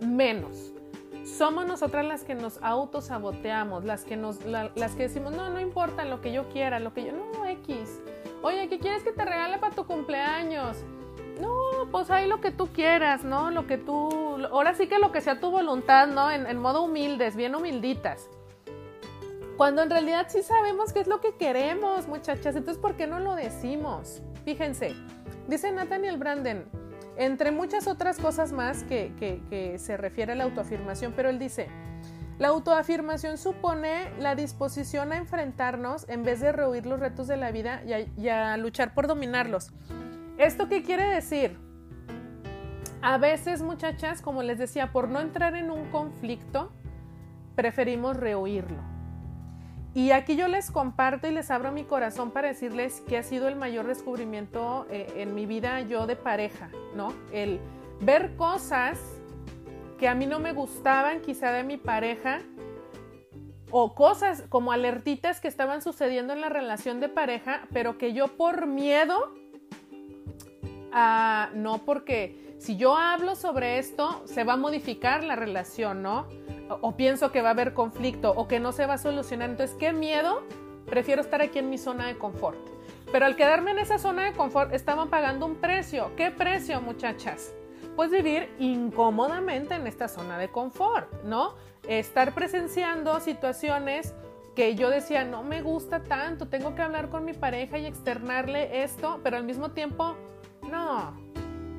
menos 0.01 0.72
somos 1.27 1.66
nosotras 1.66 2.05
las 2.05 2.25
que 2.25 2.35
nos 2.35 2.62
autosaboteamos, 2.62 3.85
las 3.85 4.05
que 4.05 4.16
nos, 4.16 4.44
las 4.44 4.94
que 4.94 5.05
decimos, 5.05 5.33
no, 5.33 5.51
no 5.51 5.61
importa 5.61 6.05
lo 6.05 6.20
que 6.20 6.33
yo 6.33 6.49
quiera, 6.49 6.79
lo 6.79 6.94
que 6.94 7.05
yo, 7.05 7.12
no, 7.12 7.44
X. 7.46 8.01
Oye, 8.42 8.68
¿qué 8.68 8.79
quieres 8.79 9.03
que 9.03 9.12
te 9.12 9.25
regale 9.25 9.59
para 9.59 9.75
tu 9.75 9.85
cumpleaños? 9.87 10.77
No, 11.40 11.88
pues 11.90 12.11
ahí 12.11 12.27
lo 12.27 12.40
que 12.40 12.51
tú 12.51 12.68
quieras, 12.68 13.25
¿no? 13.25 13.51
Lo 13.51 13.66
que 13.66 13.77
tú, 13.77 14.46
ahora 14.51 14.75
sí 14.75 14.87
que 14.87 14.99
lo 14.99 15.12
que 15.12 15.20
sea 15.20 15.40
tu 15.40 15.51
voluntad, 15.51 16.07
¿no? 16.07 16.31
En, 16.31 16.46
en 16.46 16.59
modo 16.59 16.83
humildes, 16.83 17.37
bien 17.37 17.55
humilditas. 17.55 18.31
Cuando 19.57 19.83
en 19.83 19.88
realidad 19.88 20.27
sí 20.29 20.42
sabemos 20.42 20.92
qué 20.92 21.01
es 21.01 21.07
lo 21.07 21.23
que 21.23 21.35
queremos, 21.37 22.09
muchachas. 22.09 22.55
Entonces, 22.57 22.77
¿por 22.77 22.97
qué 22.97 23.07
no 23.07 23.21
lo 23.21 23.35
decimos? 23.35 24.23
Fíjense, 24.45 24.95
dice 25.49 25.73
Nathaniel 25.73 26.19
Branden, 26.19 26.66
entre 27.16 27.53
muchas 27.53 27.87
otras 27.87 28.19
cosas 28.19 28.53
más 28.53 28.85
que, 28.85 29.77
se 29.79 29.97
refiere 29.97 30.33
a 30.33 30.35
la 30.35 30.45
autoafirmación, 30.45 31.14
pero 31.16 31.31
él 31.31 31.38
dice, 31.38 31.69
la 32.38 32.49
autoafirmación 32.49 33.38
supone 33.38 34.11
la 34.19 34.35
disposición 34.35 35.12
a 35.12 35.16
enfrentarnos 35.16 36.07
en 36.11 36.23
vez 36.23 36.40
de 36.40 36.53
rehuir 36.53 36.85
los 36.85 37.01
retos 37.01 37.27
de 37.27 37.38
la 37.38 37.51
vida 37.51 37.83
y 37.85 38.29
a, 38.29 38.57
luchar 38.59 38.92
por 38.92 39.07
dominarlos. 39.07 39.73
¿Esto 40.37 40.69
qué 40.69 40.83
quiere 40.83 41.05
decir? 41.07 41.59
A 43.01 43.16
veces, 43.16 43.62
muchachas, 43.62 44.21
como 44.21 44.42
les 44.42 44.59
decía, 44.59 44.92
por 44.92 45.09
no 45.09 45.19
entrar 45.21 45.55
en 45.55 45.71
un 45.71 45.90
conflicto, 45.90 46.73
preferimos 47.55 48.19
rehuirlo. 48.19 48.96
Y 49.97 50.11
aquí 50.11 50.37
yo 50.37 50.47
les 50.47 50.71
comparto 50.71 51.27
y 51.27 51.31
les 51.31 51.51
abro 51.51 51.73
mi 51.73 51.85
corazón 51.85 52.31
para 52.31 52.49
decirles 52.49 53.03
que 53.09 53.17
ha 53.17 53.23
sido 53.23 53.49
el 53.49 53.57
mayor 53.57 53.87
descubrimiento 53.87 54.87
eh, 54.91 55.11
en 55.17 55.35
mi 55.35 55.47
vida 55.47 55.81
yo 55.81 56.07
de 56.07 56.17
pareja, 56.17 56.69
¿no? 56.95 57.15
El 57.33 57.61
ver 58.03 58.37
cosas 58.37 59.01
que 59.99 60.07
a 60.07 60.15
mí 60.15 60.27
no 60.27 60.39
me 60.39 60.53
gustaban 60.53 61.23
quizá 61.23 61.51
de 61.51 61.65
mi 61.65 61.79
pareja 61.79 62.41
o 63.71 63.95
cosas 63.95 64.45
como 64.51 64.71
alertitas 64.71 65.41
que 65.41 65.49
estaban 65.49 65.81
sucediendo 65.81 66.35
en 66.35 66.43
la 66.43 66.51
relación 66.51 67.01
de 67.01 67.09
pareja, 67.09 67.67
pero 67.73 67.97
que 67.97 68.13
yo 68.13 68.37
por 68.37 68.67
miedo, 68.67 69.33
a, 70.93 71.49
no 71.55 71.87
porque 71.87 72.55
si 72.59 72.77
yo 72.77 72.99
hablo 72.99 73.35
sobre 73.35 73.79
esto, 73.79 74.21
se 74.27 74.45
va 74.45 74.53
a 74.53 74.59
modificar 74.59 75.25
la 75.25 75.37
relación, 75.37 76.03
¿no? 76.03 76.27
O, 76.69 76.97
pienso 76.97 77.33
que 77.33 77.43
va 77.43 77.49
a 77.49 77.53
haber 77.53 77.75
conflicto 77.75 78.33
o 78.37 78.49
que 78.49 78.61
no 78.61 78.73
se 78.73 78.87
va 78.87 78.95
a 78.95 78.99
solucionar. 78.99 79.51
Entonces, 79.51 79.77
¿qué 79.79 79.93
miedo? 79.93 80.43
Prefiero 80.87 81.21
estar 81.21 81.43
aquí 81.43 81.59
en 81.59 81.71
mi 81.71 81.79
zona 81.79 82.07
de 82.07 82.17
confort. 82.17 82.59
Pero 83.13 83.27
al 83.27 83.37
quedarme 83.37 83.71
en 83.73 83.79
esa 83.79 83.99
zona 83.99 84.25
de 84.25 84.33
confort, 84.33 84.73
estaban 84.73 85.09
pagando 85.09 85.47
un 85.47 85.57
precio. 85.57 86.11
¿Qué 86.17 86.31
precio, 86.31 86.81
muchachas? 86.81 87.55
pues 87.97 88.11
vivir 88.11 88.55
incómodamente 88.59 89.75
en 89.75 89.87
esta 89.87 90.07
zona 90.07 90.39
de 90.39 90.51
confort, 90.51 91.11
¿no? 91.25 91.55
Estar 91.89 92.35
presenciando 92.35 93.19
situaciones 93.21 94.15
que 94.55 94.75
yo 94.75 94.91
decía, 94.91 95.25
no 95.25 95.43
me 95.43 95.63
gusta 95.63 96.03
tanto, 96.03 96.47
tengo 96.47 96.75
que 96.75 96.83
hablar 96.83 97.09
con 97.09 97.25
mi 97.25 97.33
pareja 97.33 97.79
y 97.79 97.87
externarle 97.87 98.83
esto, 98.83 99.21
pero 99.23 99.39
al 99.39 99.45
mismo 99.45 99.71
tiempo, 99.71 100.15
no, 100.71 101.15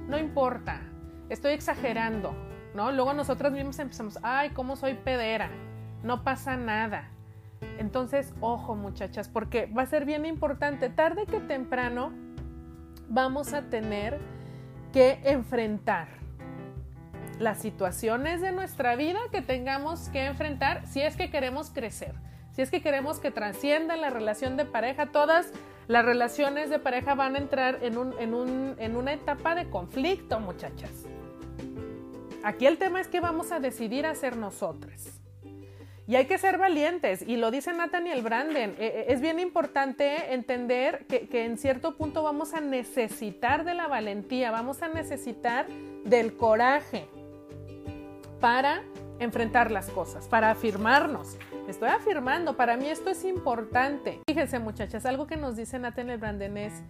no 0.07 0.17
importa, 0.17 0.81
estoy 1.29 1.53
exagerando, 1.53 2.33
Luego 2.77 3.13
nosotras 3.13 3.51
mismos 3.51 3.79
empezamos, 3.79 4.19
ay, 4.21 4.51
cómo 4.51 4.75
soy 4.75 4.93
pedera, 4.93 5.49
no 6.03 6.23
pasa 6.23 6.55
nada. 6.55 7.09
Entonces, 7.79 8.33
ojo 8.39 8.75
muchachas, 8.75 9.29
porque 9.29 9.65
va 9.65 9.81
a 9.81 9.87
ser 9.87 10.05
bien 10.05 10.25
importante, 10.25 10.89
tarde 10.89 11.25
que 11.25 11.39
temprano 11.39 12.11
vamos 13.09 13.53
a 13.53 13.63
tener 13.63 14.19
que 14.93 15.19
enfrentar 15.23 16.07
las 17.39 17.59
situaciones 17.59 18.41
de 18.41 18.51
nuestra 18.51 18.95
vida 18.95 19.19
que 19.31 19.41
tengamos 19.41 20.09
que 20.09 20.25
enfrentar 20.25 20.85
si 20.87 21.01
es 21.01 21.15
que 21.15 21.29
queremos 21.31 21.71
crecer, 21.71 22.13
si 22.51 22.61
es 22.61 22.69
que 22.69 22.81
queremos 22.81 23.19
que 23.19 23.31
trascienda 23.31 23.95
la 23.95 24.09
relación 24.11 24.55
de 24.55 24.65
pareja, 24.65 25.07
todas 25.07 25.51
las 25.87 26.05
relaciones 26.05 26.69
de 26.69 26.79
pareja 26.79 27.15
van 27.15 27.35
a 27.35 27.37
entrar 27.39 27.79
en 27.81 28.95
una 28.95 29.13
etapa 29.13 29.55
de 29.55 29.69
conflicto, 29.69 30.39
muchachas. 30.39 30.91
Aquí 32.47 32.65
el 32.65 32.77
tema 32.77 33.01
es 33.01 33.09
que 33.09 33.19
vamos 33.19 33.51
a 33.51 33.59
decidir 33.59 34.05
hacer 34.05 34.37
nosotras. 34.37 35.19
Y 36.07 36.15
hay 36.15 36.27
que 36.27 36.37
ser 36.37 36.57
valientes, 36.57 37.21
y 37.21 37.35
lo 37.35 37.51
dice 37.51 37.73
Nathaniel 37.73 38.21
Branden. 38.21 38.69
Eh, 38.69 38.75
eh, 38.79 39.05
es 39.09 39.19
bien 39.19 39.37
importante 39.41 40.33
entender 40.33 41.05
que, 41.07 41.27
que, 41.27 41.43
en 41.43 41.57
cierto 41.57 41.97
punto 41.97 42.23
vamos 42.23 42.53
a 42.53 42.61
necesitar 42.61 43.65
de 43.65 43.73
la 43.73 43.89
valentía, 43.89 44.49
vamos 44.49 44.81
a 44.81 44.87
necesitar 44.87 45.67
del 46.05 46.37
coraje 46.37 47.09
para 48.39 48.81
enfrentar 49.19 49.69
las 49.69 49.89
cosas, 49.89 50.29
para 50.29 50.49
afirmarnos. 50.49 51.35
Estoy 51.67 51.89
afirmando, 51.89 52.55
para 52.55 52.77
mí 52.77 52.87
esto 52.87 53.09
es 53.09 53.25
importante. 53.25 54.21
Fíjense 54.25 54.57
muchachas, 54.59 55.05
algo 55.05 55.27
que 55.27 55.35
nos 55.35 55.57
dice 55.57 55.79
Nathaniel 55.79 56.17
Branden 56.17 56.55
es, 56.55 56.81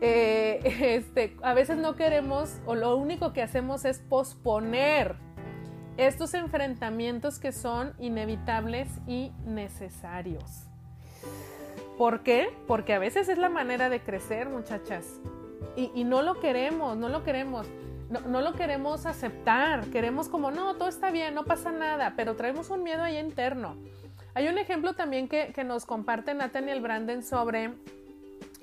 eh, 0.00 0.60
este, 0.96 1.36
a 1.42 1.54
veces 1.54 1.76
no 1.76 1.96
queremos 1.96 2.58
o 2.66 2.74
lo 2.74 2.96
único 2.96 3.32
que 3.32 3.42
hacemos 3.42 3.84
es 3.84 3.98
posponer 3.98 5.16
estos 5.96 6.34
enfrentamientos 6.34 7.38
que 7.38 7.52
son 7.52 7.92
inevitables 7.98 8.88
y 9.06 9.32
necesarios. 9.44 10.64
¿Por 11.98 12.22
qué? 12.22 12.48
Porque 12.66 12.94
a 12.94 12.98
veces 12.98 13.28
es 13.28 13.36
la 13.36 13.50
manera 13.50 13.90
de 13.90 14.00
crecer, 14.00 14.48
muchachas. 14.48 15.20
Y, 15.76 16.04
no 16.04 16.22
lo 16.22 16.40
queremos, 16.40 16.96
no 16.96 17.10
lo 17.10 17.22
queremos. 17.22 17.66
No, 18.08 18.40
lo 18.40 18.54
queremos 18.54 19.04
aceptar. 19.04 19.84
Queremos 19.90 20.28
como, 20.28 20.50
no, 20.50 20.76
todo 20.76 20.88
está 20.88 21.10
bien, 21.10 21.34
no 21.34 21.44
pasa 21.44 21.70
nada, 21.70 22.14
pero 22.16 22.34
traemos 22.34 22.70
un 22.70 22.82
miedo 22.82 23.02
ahí 23.02 23.18
interno. 23.18 23.76
Hay 24.34 24.48
un 24.48 24.56
ejemplo 24.56 24.94
también 24.94 25.28
que, 25.28 25.52
que 25.54 25.62
nos 25.62 25.84
comparte 25.84 26.32
Nathaniel 26.32 26.80
Branden 26.80 27.22
sobre 27.22 27.74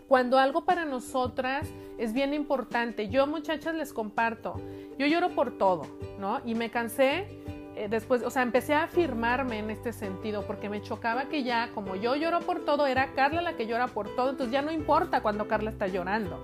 cuando 0.08 0.40
algo 0.40 0.66
para 0.66 0.86
nosotras 0.86 1.68
es 1.98 2.14
bien 2.14 2.34
importante. 2.34 3.10
Yo, 3.10 3.28
muchachas, 3.28 3.76
les 3.76 3.94
comparto. 3.94 4.56
Yo 4.98 5.06
lloro 5.06 5.30
por 5.30 5.58
todo, 5.58 5.84
¿no? 6.20 6.42
Y 6.46 6.56
me 6.56 6.70
cansé 6.70 7.28
eh, 7.76 7.88
después, 7.90 8.24
o 8.24 8.30
sea, 8.30 8.42
empecé 8.42 8.74
a 8.74 8.84
afirmarme 8.84 9.60
en 9.60 9.70
este 9.70 9.94
sentido 9.94 10.48
porque 10.48 10.70
me 10.70 10.82
chocaba 10.82 11.26
que 11.26 11.44
ya, 11.44 11.70
como 11.76 11.96
yo 11.96 12.16
lloro 12.16 12.40
por 12.40 12.66
todo, 12.66 12.88
era 12.88 13.14
Carla 13.14 13.42
la 13.42 13.56
que 13.56 13.68
llora 13.68 13.88
por 13.88 14.16
todo, 14.16 14.32
entonces 14.32 14.52
ya 14.52 14.64
no 14.64 14.72
importa 14.72 15.22
cuando 15.22 15.48
Carla 15.48 15.70
está 15.70 15.88
llorando. 15.88 16.44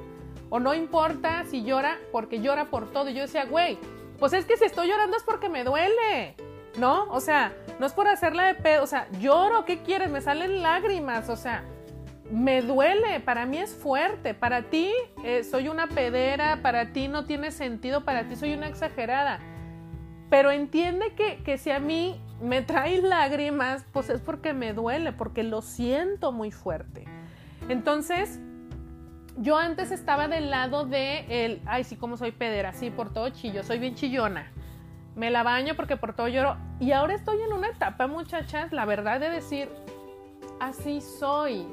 O 0.50 0.60
no 0.60 0.76
importa 0.76 1.44
si 1.46 1.64
llora 1.64 1.98
porque 2.12 2.40
llora 2.40 2.66
por 2.66 2.92
todo. 2.92 3.10
Y 3.10 3.16
yo 3.16 3.22
decía, 3.22 3.46
güey, 3.46 3.80
pues 4.20 4.34
es 4.34 4.46
que 4.46 4.58
si 4.58 4.66
estoy 4.66 4.88
llorando 4.88 5.18
es 5.18 5.24
porque 5.24 5.50
me 5.50 5.64
duele, 5.64 6.36
¿no? 6.78 7.06
O 7.06 7.20
sea, 7.20 7.54
no 7.80 7.88
es 7.88 7.94
por 7.94 8.08
hacerla 8.08 8.46
de 8.46 8.56
pedo, 8.56 8.84
o 8.84 8.88
sea, 8.88 9.08
lloro, 9.20 9.66
¿qué 9.66 9.82
quieres? 9.82 10.12
Me 10.12 10.22
salen 10.22 10.62
lágrimas, 10.62 11.30
o 11.30 11.36
sea, 11.36 11.64
me 12.32 12.62
duele, 12.62 13.20
para 13.20 13.46
mí 13.46 13.58
es 13.58 13.76
fuerte, 13.76 14.34
para 14.34 14.64
ti 14.64 14.92
eh, 15.24 15.44
soy 15.44 15.68
una 15.68 15.88
pedera, 15.88 16.62
para 16.62 16.94
ti 16.94 17.08
no 17.08 17.26
tiene 17.26 17.52
sentido, 17.52 18.06
para 18.06 18.28
ti 18.28 18.36
soy 18.36 18.54
una 18.54 18.68
exagerada. 18.68 19.40
Pero 20.30 20.52
entiende 20.52 21.14
que, 21.16 21.44
que 21.44 21.58
si 21.58 21.72
a 21.72 21.80
mí 21.80 22.20
me 22.42 22.62
trae 22.62 23.02
lágrimas, 23.02 23.86
pues 23.92 24.10
es 24.10 24.22
porque 24.22 24.54
me 24.54 24.74
duele, 24.74 25.12
porque 25.12 25.44
lo 25.44 25.62
siento 25.62 26.32
muy 26.32 26.52
fuerte. 26.52 27.06
Entonces, 27.70 28.40
yo 29.38 29.58
antes 29.58 29.92
estaba 29.92 30.28
del 30.28 30.50
lado 30.50 30.86
de 30.86 31.46
el, 31.46 31.62
ay, 31.66 31.84
sí, 31.84 31.96
como 31.96 32.18
soy 32.18 32.32
pedera, 32.32 32.74
sí, 32.74 32.90
por 32.90 33.14
todo 33.14 33.30
chillo, 33.30 33.64
soy 33.64 33.80
bien 33.80 33.96
chillona. 33.96 34.52
Me 35.16 35.30
la 35.30 35.44
baño 35.44 35.76
porque 35.76 35.98
por 35.98 36.14
todo 36.14 36.28
lloro. 36.28 36.58
Y 36.80 36.92
ahora 36.92 37.14
estoy 37.14 37.42
en 37.42 37.54
una 37.54 37.70
etapa, 37.70 38.08
muchachas, 38.08 38.72
la 38.72 38.86
verdad 38.86 39.20
de 39.20 39.30
decir, 39.30 39.70
así 40.60 41.02
soy 41.02 41.68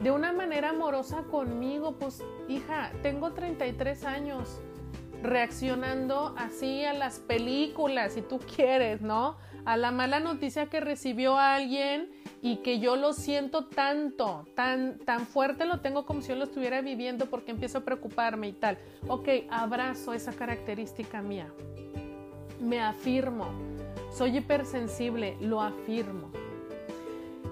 de 0.00 0.10
una 0.10 0.32
manera 0.32 0.70
amorosa 0.70 1.24
conmigo, 1.24 1.96
pues 1.98 2.22
hija, 2.48 2.92
tengo 3.02 3.32
33 3.32 4.04
años 4.04 4.60
reaccionando 5.22 6.34
así 6.38 6.84
a 6.84 6.92
las 6.92 7.18
películas, 7.18 8.12
si 8.12 8.22
tú 8.22 8.38
quieres, 8.38 9.00
¿no? 9.00 9.36
A 9.64 9.76
la 9.76 9.90
mala 9.90 10.20
noticia 10.20 10.66
que 10.66 10.80
recibió 10.80 11.38
alguien 11.38 12.10
y 12.40 12.58
que 12.58 12.78
yo 12.78 12.96
lo 12.96 13.12
siento 13.12 13.66
tanto, 13.66 14.46
tan, 14.54 14.98
tan 15.00 15.26
fuerte 15.26 15.66
lo 15.66 15.80
tengo 15.80 16.06
como 16.06 16.22
si 16.22 16.28
yo 16.28 16.36
lo 16.36 16.44
estuviera 16.44 16.80
viviendo 16.80 17.26
porque 17.26 17.50
empiezo 17.50 17.78
a 17.78 17.80
preocuparme 17.80 18.48
y 18.48 18.52
tal. 18.52 18.78
Ok, 19.08 19.28
abrazo 19.50 20.14
esa 20.14 20.32
característica 20.32 21.20
mía. 21.20 21.52
Me 22.60 22.80
afirmo. 22.80 23.46
Soy 24.12 24.38
hipersensible, 24.38 25.36
lo 25.40 25.60
afirmo. 25.60 26.30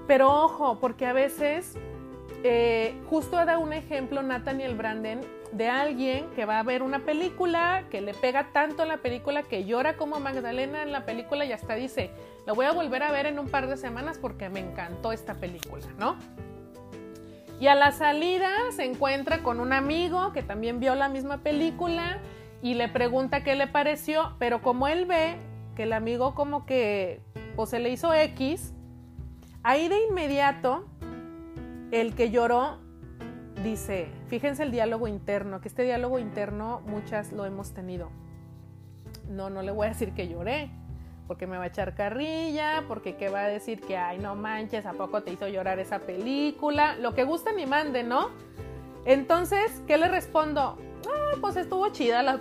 Pero 0.07 0.45
ojo, 0.45 0.79
porque 0.79 1.05
a 1.05 1.13
veces 1.13 1.77
eh, 2.49 2.95
justo 3.11 3.37
da 3.45 3.59
un 3.59 3.73
ejemplo 3.73 4.23
Nathaniel 4.23 4.77
Branden 4.77 5.21
de 5.53 5.69
alguien 5.69 6.31
que 6.37 6.45
va 6.45 6.61
a 6.61 6.63
ver 6.63 6.83
una 6.83 7.01
película, 7.01 7.85
que 7.91 8.01
le 8.01 8.15
pega 8.15 8.53
tanto 8.53 8.83
en 8.83 8.89
la 8.89 8.99
película, 8.99 9.43
que 9.43 9.65
llora 9.65 9.97
como 9.97 10.21
Magdalena 10.21 10.83
en 10.83 10.93
la 10.93 11.05
película 11.05 11.45
y 11.45 11.53
hasta 11.53 11.75
dice, 11.75 12.11
lo 12.47 12.55
voy 12.55 12.67
a 12.67 12.73
volver 12.73 13.03
a 13.03 13.11
ver 13.11 13.27
en 13.27 13.39
un 13.39 13.49
par 13.49 13.69
de 13.69 13.77
semanas 13.77 14.19
porque 14.19 14.49
me 14.49 14.61
encantó 14.61 15.13
esta 15.13 15.35
película, 15.35 15.85
¿no? 15.99 16.17
Y 17.59 17.67
a 17.69 17.75
la 17.75 17.91
salida 17.91 18.51
se 18.71 18.85
encuentra 18.85 19.43
con 19.43 19.61
un 19.61 19.73
amigo 19.73 20.33
que 20.33 20.43
también 20.43 20.79
vio 20.79 20.95
la 20.95 21.09
misma 21.09 21.39
película 21.39 22.21
y 22.63 22.75
le 22.75 22.89
pregunta 22.89 23.43
qué 23.43 23.55
le 23.55 23.67
pareció, 23.67 24.35
pero 24.39 24.63
como 24.63 24.89
él 24.89 25.07
ve 25.07 25.37
que 25.75 25.85
el 25.85 25.93
amigo 25.93 26.35
como 26.35 26.67
que 26.67 27.21
pues 27.57 27.71
se 27.71 27.79
le 27.79 27.91
hizo 27.91 28.13
X, 28.13 28.75
ahí 29.63 29.89
de 29.89 30.05
inmediato 30.05 30.87
el 31.91 32.15
que 32.15 32.31
lloró 32.31 32.79
dice, 33.63 34.09
fíjense 34.29 34.63
el 34.63 34.71
diálogo 34.71 35.09
interno, 35.09 35.61
que 35.61 35.69
este 35.69 35.83
diálogo 35.83 36.19
interno 36.19 36.81
muchas 36.87 37.33
lo 37.33 37.45
hemos 37.45 37.73
tenido. 37.73 38.11
No, 39.29 39.51
no 39.51 39.63
le 39.63 39.73
voy 39.73 39.87
a 39.87 39.91
decir 39.91 40.13
que 40.13 40.29
lloré, 40.29 40.71
porque 41.27 41.47
me 41.47 41.57
va 41.57 41.65
a 41.65 41.67
echar 41.69 41.95
carrilla, 41.95 42.85
porque 42.87 43.17
qué 43.17 43.29
va 43.29 43.45
a 43.45 43.49
decir 43.49 43.81
que, 43.81 43.97
ay, 43.97 44.19
no 44.19 44.35
manches, 44.35 44.87
¿a 44.87 44.93
poco 44.93 45.23
te 45.23 45.33
hizo 45.33 45.49
llorar 45.49 45.79
esa 45.79 46.01
película? 46.01 46.97
Lo 46.97 47.15
que 47.15 47.25
guste 47.25 47.53
ni 47.53 47.67
mande, 47.67 48.03
¿no? 48.03 48.31
Entonces, 49.05 49.83
¿qué 49.87 49.97
le 49.97 50.09
respondo? 50.09 50.79
Ah, 51.09 51.37
pues 51.41 51.57
estuvo 51.57 51.89
chida 51.89 52.23
la, 52.23 52.41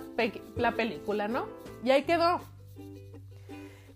la 0.56 0.72
película, 0.72 1.28
¿no? 1.28 1.46
Y 1.82 1.90
ahí 1.90 2.02
quedó. 2.02 2.40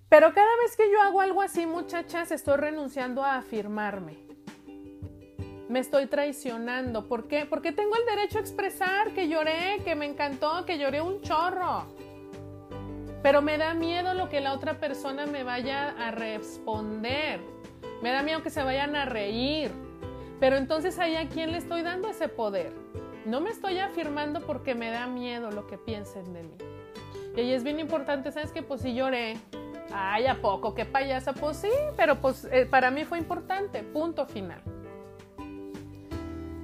Pero 0.09 0.33
cada 0.35 0.57
vez 0.63 0.77
que 0.77 0.91
yo 0.91 1.01
hago 1.03 1.21
algo 1.21 1.43
así, 1.43 1.67
muchachas, 1.67 2.33
estoy 2.33 2.57
renunciando 2.57 3.25
a 3.25 3.37
afirmarme 3.37 4.31
me 5.71 5.79
estoy 5.79 6.07
traicionando. 6.07 7.07
¿Por 7.07 7.29
qué? 7.29 7.47
Porque 7.47 7.71
tengo 7.71 7.95
el 7.95 8.05
derecho 8.05 8.39
a 8.39 8.41
expresar 8.41 9.13
que 9.13 9.29
lloré, 9.29 9.81
que 9.85 9.95
me 9.95 10.05
encantó, 10.05 10.67
que 10.67 10.79
lloré 10.79 11.01
un 11.01 11.23
chorro. 11.23 11.87
Pero 13.23 13.41
me 13.41 13.57
da 13.57 13.73
miedo 13.73 14.13
lo 14.15 14.29
que 14.29 14.41
la 14.41 14.53
otra 14.53 14.81
persona 14.81 15.27
me 15.27 15.45
vaya 15.45 15.91
a 15.91 16.11
responder. 16.11 17.39
Me 18.03 18.11
da 18.11 18.25
miedo 18.25 18.43
que 18.43 18.51
se 18.51 18.65
vayan 18.65 18.97
a 18.97 19.05
reír. 19.05 19.71
Pero 20.41 20.57
entonces 20.57 20.99
ahí 20.99 21.15
a 21.15 21.29
quién 21.29 21.53
le 21.53 21.59
estoy 21.59 21.83
dando 21.83 22.09
ese 22.09 22.27
poder. 22.27 22.73
No 23.25 23.41
me 23.41 23.51
estoy 23.51 23.79
afirmando 23.79 24.41
porque 24.41 24.75
me 24.75 24.91
da 24.91 25.07
miedo 25.07 25.53
lo 25.53 25.69
que 25.69 25.79
piensen 25.79 26.33
de 26.33 26.43
mí. 26.43 26.57
Y 27.37 27.41
ahí 27.43 27.53
es 27.53 27.63
bien 27.63 27.79
importante, 27.79 28.33
¿sabes 28.33 28.51
qué? 28.51 28.65
Pues 28.65 28.81
si 28.81 28.93
lloré. 28.93 29.37
Ay, 29.93 30.27
¿a 30.27 30.41
poco? 30.41 30.75
¿Qué 30.75 30.85
payasa? 30.85 31.33
Pues 31.33 31.59
sí, 31.59 31.71
pero 31.97 32.21
pues 32.21 32.49
eh, 32.51 32.67
para 32.67 32.91
mí 32.91 33.05
fue 33.05 33.19
importante. 33.19 33.85
Punto 33.85 34.27
final. 34.27 34.61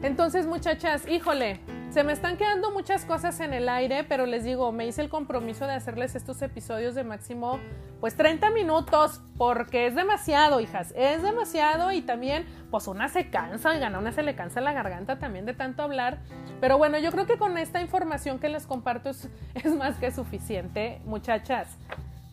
Entonces, 0.03 0.47
muchachas, 0.47 1.09
híjole, 1.09 1.61
Se 1.91 2.05
me 2.05 2.13
están 2.13 2.37
quedando 2.37 2.73
muchas 2.73 3.07
cosas 3.07 3.41
en 3.41 3.55
el 3.55 3.71
aire, 3.71 4.05
pero 4.05 4.27
les 4.27 4.45
digo, 4.45 4.71
me 4.71 4.87
hice 4.87 5.01
el 5.01 5.09
compromiso 5.09 5.67
de 5.67 5.73
hacerles 5.73 6.15
estos 6.15 6.43
episodios 6.43 6.95
de 6.95 7.05
máximo 7.05 7.59
pues 8.01 8.15
30 8.17 8.51
minutos, 8.51 9.23
porque 9.39 9.87
es 9.87 9.95
demasiado, 9.95 10.61
hijas, 10.61 10.93
es 10.95 11.23
demasiado 11.23 11.93
y 11.93 12.03
también 12.03 12.45
pues 12.71 12.87
una 12.87 13.09
se 13.09 13.31
cansa, 13.31 13.79
y 13.79 13.83
a 13.83 13.99
una 13.99 14.13
se 14.13 14.23
le 14.23 14.35
cansa 14.35 14.61
la 14.61 14.75
garganta 14.75 15.19
también 15.19 15.47
de 15.47 15.55
tanto 15.55 15.83
hablar, 15.83 16.19
pero 16.61 16.77
bueno, 16.77 16.99
yo 16.99 17.11
creo 17.13 17.25
que 17.25 17.39
con 17.39 17.57
esta 17.57 17.81
información 17.81 18.39
que 18.39 18.51
les 18.51 18.67
comparto 18.67 19.09
es, 19.09 19.31
es 19.55 19.75
más 19.75 19.97
que 19.97 20.11
suficiente, 20.11 21.01
muchachas. 21.07 21.79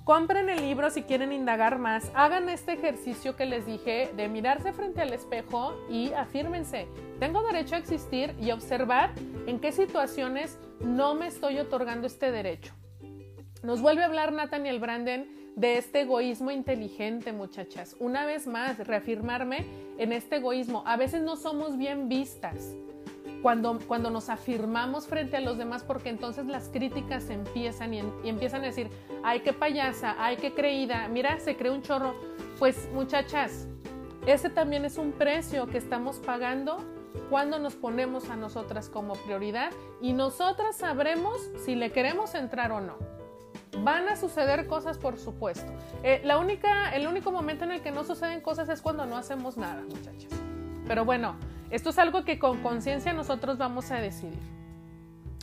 Compren 0.03 0.49
el 0.49 0.59
libro 0.59 0.89
si 0.89 1.03
quieren 1.03 1.31
indagar 1.31 1.79
más. 1.79 2.11
Hagan 2.13 2.49
este 2.49 2.73
ejercicio 2.73 3.37
que 3.37 3.45
les 3.45 3.65
dije 3.65 4.11
de 4.17 4.27
mirarse 4.27 4.73
frente 4.73 5.01
al 5.01 5.13
espejo 5.13 5.73
y 5.89 6.11
afírmense. 6.11 6.87
Tengo 7.21 7.41
derecho 7.41 7.75
a 7.75 7.77
existir 7.77 8.35
y 8.41 8.51
observar 8.51 9.13
en 9.47 9.61
qué 9.61 9.71
situaciones 9.71 10.59
no 10.81 11.15
me 11.15 11.27
estoy 11.27 11.57
otorgando 11.57 12.05
este 12.05 12.31
derecho. 12.31 12.73
Nos 13.63 13.81
vuelve 13.81 14.03
a 14.03 14.07
hablar 14.07 14.33
Nathaniel 14.33 14.79
Branden 14.79 15.53
de 15.55 15.77
este 15.77 16.01
egoísmo 16.01 16.51
inteligente, 16.51 17.31
muchachas. 17.31 17.95
Una 17.97 18.25
vez 18.25 18.45
más, 18.45 18.85
reafirmarme 18.85 19.65
en 19.97 20.11
este 20.11 20.35
egoísmo. 20.37 20.83
A 20.85 20.97
veces 20.97 21.21
no 21.21 21.37
somos 21.37 21.77
bien 21.77 22.09
vistas 22.09 22.75
cuando, 23.43 23.77
cuando 23.87 24.09
nos 24.09 24.29
afirmamos 24.29 25.05
frente 25.05 25.37
a 25.37 25.41
los 25.41 25.57
demás, 25.57 25.83
porque 25.83 26.09
entonces 26.09 26.47
las 26.47 26.69
críticas 26.69 27.29
empiezan 27.29 27.93
y, 27.93 28.01
y 28.23 28.29
empiezan 28.29 28.63
a 28.63 28.67
decir, 28.67 28.89
ay, 29.21 29.41
qué 29.41 29.53
payasa, 29.53 30.15
ay, 30.17 30.37
qué 30.37 30.55
creída, 30.55 31.07
mira, 31.09 31.37
se 31.39 31.55
cree 31.55 31.71
un 31.71 31.83
chorro. 31.83 32.15
Pues 32.57 32.89
muchachas, 32.93 33.67
ese 34.25 34.49
también 34.49 34.85
es 34.85 34.97
un 34.97 35.11
precio 35.11 35.67
que 35.67 35.77
estamos 35.77 36.19
pagando 36.19 36.77
cuando 37.29 37.59
nos 37.59 37.75
ponemos 37.75 38.29
a 38.29 38.37
nosotras 38.37 38.87
como 38.89 39.13
prioridad 39.13 39.71
y 40.01 40.13
nosotras 40.13 40.77
sabremos 40.77 41.41
si 41.65 41.75
le 41.75 41.91
queremos 41.91 42.35
entrar 42.35 42.71
o 42.71 42.79
no. 42.79 42.95
Van 43.83 44.07
a 44.07 44.15
suceder 44.15 44.67
cosas, 44.67 44.97
por 44.97 45.17
supuesto. 45.17 45.69
Eh, 46.03 46.21
la 46.23 46.37
única, 46.37 46.95
el 46.95 47.07
único 47.07 47.31
momento 47.31 47.65
en 47.65 47.71
el 47.71 47.81
que 47.81 47.91
no 47.91 48.05
suceden 48.05 48.39
cosas 48.39 48.69
es 48.69 48.81
cuando 48.81 49.05
no 49.05 49.17
hacemos 49.17 49.57
nada, 49.57 49.81
muchachas. 49.81 50.31
Pero 50.87 51.03
bueno, 51.03 51.35
esto 51.73 51.89
es 51.89 51.97
algo 51.97 52.23
que 52.23 52.37
con 52.37 52.61
conciencia 52.61 53.13
nosotros 53.13 53.57
vamos 53.57 53.89
a 53.89 53.95
decidir. 53.95 54.37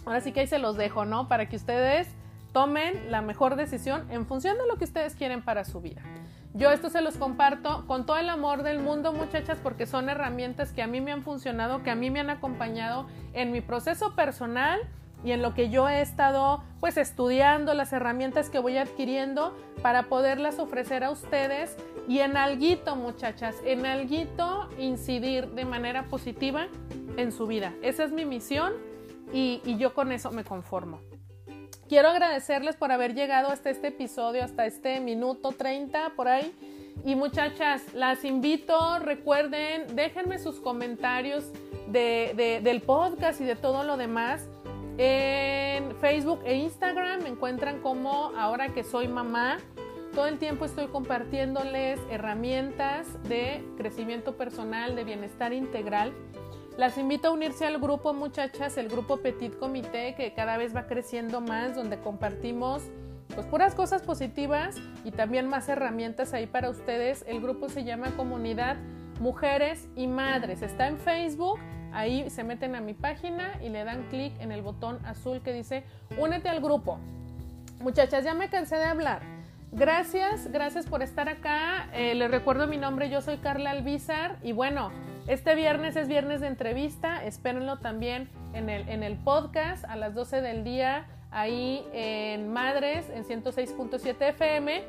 Ahora 0.06 0.20
sí 0.20 0.30
que 0.30 0.40
ahí 0.40 0.46
se 0.46 0.60
los 0.60 0.76
dejo, 0.76 1.04
¿no? 1.04 1.26
Para 1.26 1.48
que 1.48 1.56
ustedes 1.56 2.06
tomen 2.52 3.10
la 3.10 3.20
mejor 3.20 3.56
decisión 3.56 4.08
en 4.12 4.26
función 4.26 4.56
de 4.56 4.66
lo 4.68 4.76
que 4.76 4.84
ustedes 4.84 5.16
quieren 5.16 5.42
para 5.42 5.64
su 5.64 5.80
vida. 5.80 6.02
Yo 6.54 6.70
esto 6.70 6.88
se 6.88 7.00
los 7.00 7.16
comparto 7.16 7.84
con 7.88 8.06
todo 8.06 8.16
el 8.16 8.28
amor 8.28 8.62
del 8.62 8.78
mundo, 8.78 9.12
muchachas, 9.12 9.58
porque 9.60 9.86
son 9.86 10.08
herramientas 10.08 10.72
que 10.72 10.82
a 10.82 10.86
mí 10.86 11.00
me 11.00 11.10
han 11.10 11.24
funcionado, 11.24 11.82
que 11.82 11.90
a 11.90 11.96
mí 11.96 12.10
me 12.10 12.20
han 12.20 12.30
acompañado 12.30 13.08
en 13.32 13.50
mi 13.50 13.60
proceso 13.60 14.14
personal 14.14 14.78
y 15.24 15.32
en 15.32 15.42
lo 15.42 15.54
que 15.54 15.70
yo 15.70 15.88
he 15.88 16.00
estado 16.00 16.62
pues 16.80 16.96
estudiando, 16.96 17.74
las 17.74 17.92
herramientas 17.92 18.48
que 18.50 18.58
voy 18.58 18.78
adquiriendo 18.78 19.54
para 19.82 20.04
poderlas 20.04 20.58
ofrecer 20.58 21.04
a 21.04 21.10
ustedes 21.10 21.76
y 22.08 22.20
en 22.20 22.36
alguito, 22.36 22.96
muchachas, 22.96 23.56
en 23.64 23.86
alguito 23.86 24.68
incidir 24.78 25.48
de 25.48 25.64
manera 25.64 26.04
positiva 26.04 26.68
en 27.16 27.32
su 27.32 27.46
vida. 27.46 27.74
Esa 27.82 28.04
es 28.04 28.12
mi 28.12 28.24
misión 28.24 28.72
y, 29.32 29.60
yo 29.76 29.94
con 29.94 30.12
eso 30.12 30.30
me 30.30 30.44
conformo. 30.44 31.00
Quiero 31.88 32.08
agradecerles 32.08 32.76
por 32.76 32.92
haber 32.92 33.14
llegado 33.14 33.48
hasta 33.48 33.70
este 33.70 33.88
episodio, 33.88 34.44
hasta 34.44 34.66
este 34.66 35.00
minuto 35.00 35.52
30 35.52 36.10
por 36.16 36.28
ahí. 36.28 36.54
Y 37.04 37.14
muchachas, 37.14 37.94
las 37.94 38.24
invito, 38.24 38.98
recuerden, 38.98 39.96
déjenme 39.96 40.38
sus 40.38 40.60
comentarios 40.60 41.44
de, 41.88 42.60
del 42.62 42.80
podcast 42.82 43.40
y 43.40 43.44
de 43.44 43.56
todo 43.56 43.84
lo 43.84 43.96
demás. 43.96 44.48
En 45.02 45.96
Facebook 45.96 46.40
e 46.44 46.56
Instagram 46.56 47.22
me 47.22 47.30
encuentran 47.30 47.80
como 47.80 48.32
ahora 48.36 48.68
que 48.74 48.84
soy 48.84 49.08
mamá. 49.08 49.56
Todo 50.14 50.26
el 50.26 50.36
tiempo 50.36 50.66
estoy 50.66 50.88
compartiéndoles 50.88 51.98
herramientas 52.10 53.06
de 53.26 53.64
crecimiento 53.78 54.36
personal, 54.36 54.94
de 54.96 55.04
bienestar 55.04 55.54
integral. 55.54 56.12
Las 56.76 56.98
invito 56.98 57.28
a 57.28 57.30
unirse 57.30 57.64
al 57.64 57.78
grupo, 57.78 58.12
muchachas, 58.12 58.76
el 58.76 58.90
grupo 58.90 59.16
Petit 59.16 59.58
Comité, 59.58 60.14
que 60.14 60.34
cada 60.34 60.58
vez 60.58 60.76
va 60.76 60.86
creciendo 60.86 61.40
más, 61.40 61.74
donde 61.74 61.98
compartimos 61.98 62.82
pues 63.34 63.46
puras 63.46 63.74
cosas 63.74 64.02
positivas 64.02 64.76
y 65.02 65.12
también 65.12 65.48
más 65.48 65.70
herramientas 65.70 66.34
ahí 66.34 66.46
para 66.46 66.68
ustedes. 66.68 67.24
El 67.26 67.40
grupo 67.40 67.70
se 67.70 67.84
llama 67.84 68.10
Comunidad 68.18 68.76
Mujeres 69.18 69.88
y 69.96 70.08
Madres. 70.08 70.60
Está 70.60 70.88
en 70.88 70.98
Facebook. 70.98 71.58
Ahí 71.92 72.28
se 72.30 72.44
meten 72.44 72.74
a 72.74 72.80
mi 72.80 72.94
página 72.94 73.58
y 73.62 73.68
le 73.68 73.84
dan 73.84 74.04
clic 74.10 74.32
en 74.40 74.52
el 74.52 74.62
botón 74.62 74.98
azul 75.04 75.40
que 75.42 75.52
dice 75.52 75.84
Únete 76.18 76.48
al 76.48 76.60
grupo. 76.60 76.98
Muchachas, 77.80 78.24
ya 78.24 78.34
me 78.34 78.48
cansé 78.48 78.76
de 78.76 78.84
hablar. 78.84 79.22
Gracias, 79.72 80.50
gracias 80.50 80.86
por 80.86 81.02
estar 81.02 81.28
acá. 81.28 81.88
Eh, 81.92 82.14
les 82.14 82.30
recuerdo 82.30 82.66
mi 82.66 82.76
nombre, 82.76 83.08
yo 83.08 83.20
soy 83.20 83.38
Carla 83.38 83.70
Albizar 83.70 84.36
y 84.42 84.52
bueno, 84.52 84.90
este 85.28 85.54
viernes 85.54 85.94
es 85.96 86.08
viernes 86.08 86.40
de 86.40 86.48
entrevista, 86.48 87.24
espérenlo 87.24 87.78
también 87.78 88.28
en 88.52 88.68
el, 88.68 88.88
en 88.88 89.02
el 89.02 89.16
podcast 89.16 89.84
a 89.84 89.94
las 89.94 90.14
12 90.14 90.40
del 90.40 90.64
día, 90.64 91.06
ahí 91.30 91.86
en 91.92 92.52
Madres, 92.52 93.08
en 93.10 93.24
106.7 93.24 94.16
FM. 94.30 94.82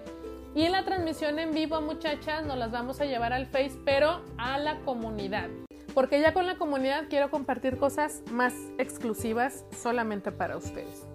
Y 0.54 0.64
en 0.64 0.74
la 0.74 0.84
transmisión 0.84 1.40
en 1.40 1.52
vivo, 1.52 1.80
muchachas, 1.80 2.44
nos 2.44 2.58
las 2.58 2.72
vamos 2.72 3.00
a 3.00 3.06
llevar 3.06 3.32
al 3.32 3.46
Face, 3.46 3.78
pero 3.86 4.22
a 4.38 4.58
la 4.58 4.80
comunidad. 4.80 5.48
Porque 5.93 6.21
ya 6.21 6.34
con 6.34 6.45
la 6.45 6.56
comunidad 6.56 7.06
quiero 7.10 7.30
compartir 7.30 7.77
cosas 7.77 8.23
más 8.32 8.54
exclusivas 8.77 9.65
solamente 9.71 10.32
para 10.32 10.58
ustedes. 10.58 11.06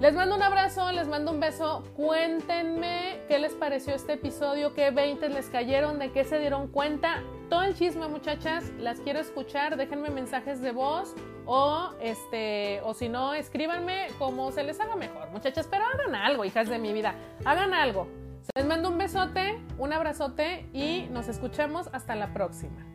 Les 0.00 0.12
mando 0.14 0.34
un 0.34 0.42
abrazo, 0.42 0.90
les 0.92 1.06
mando 1.06 1.30
un 1.30 1.40
beso. 1.40 1.84
Cuéntenme 1.96 3.20
qué 3.28 3.38
les 3.38 3.54
pareció 3.54 3.94
este 3.94 4.14
episodio, 4.14 4.74
qué 4.74 4.90
20 4.90 5.28
les 5.28 5.48
cayeron, 5.48 5.98
de 5.98 6.10
qué 6.10 6.24
se 6.24 6.38
dieron 6.38 6.68
cuenta. 6.68 7.22
Todo 7.48 7.62
el 7.62 7.74
chisme, 7.74 8.08
muchachas, 8.08 8.70
las 8.78 9.00
quiero 9.00 9.20
escuchar. 9.20 9.76
Déjenme 9.76 10.10
mensajes 10.10 10.60
de 10.60 10.72
voz 10.72 11.14
o 11.46 11.90
este 12.00 12.80
o 12.82 12.94
si 12.94 13.08
no, 13.08 13.34
escríbanme 13.34 14.08
como 14.18 14.50
se 14.50 14.64
les 14.64 14.80
haga 14.80 14.96
mejor, 14.96 15.30
muchachas, 15.30 15.68
pero 15.70 15.84
hagan 15.84 16.14
algo, 16.14 16.44
hijas 16.44 16.68
de 16.68 16.78
mi 16.78 16.92
vida. 16.92 17.14
Hagan 17.44 17.72
algo. 17.72 18.08
Les 18.56 18.66
mando 18.66 18.90
un 18.90 18.98
besote, 18.98 19.58
un 19.78 19.92
abrazote 19.92 20.68
y 20.72 21.06
nos 21.10 21.28
escuchamos 21.28 21.88
hasta 21.92 22.14
la 22.14 22.32
próxima. 22.34 22.93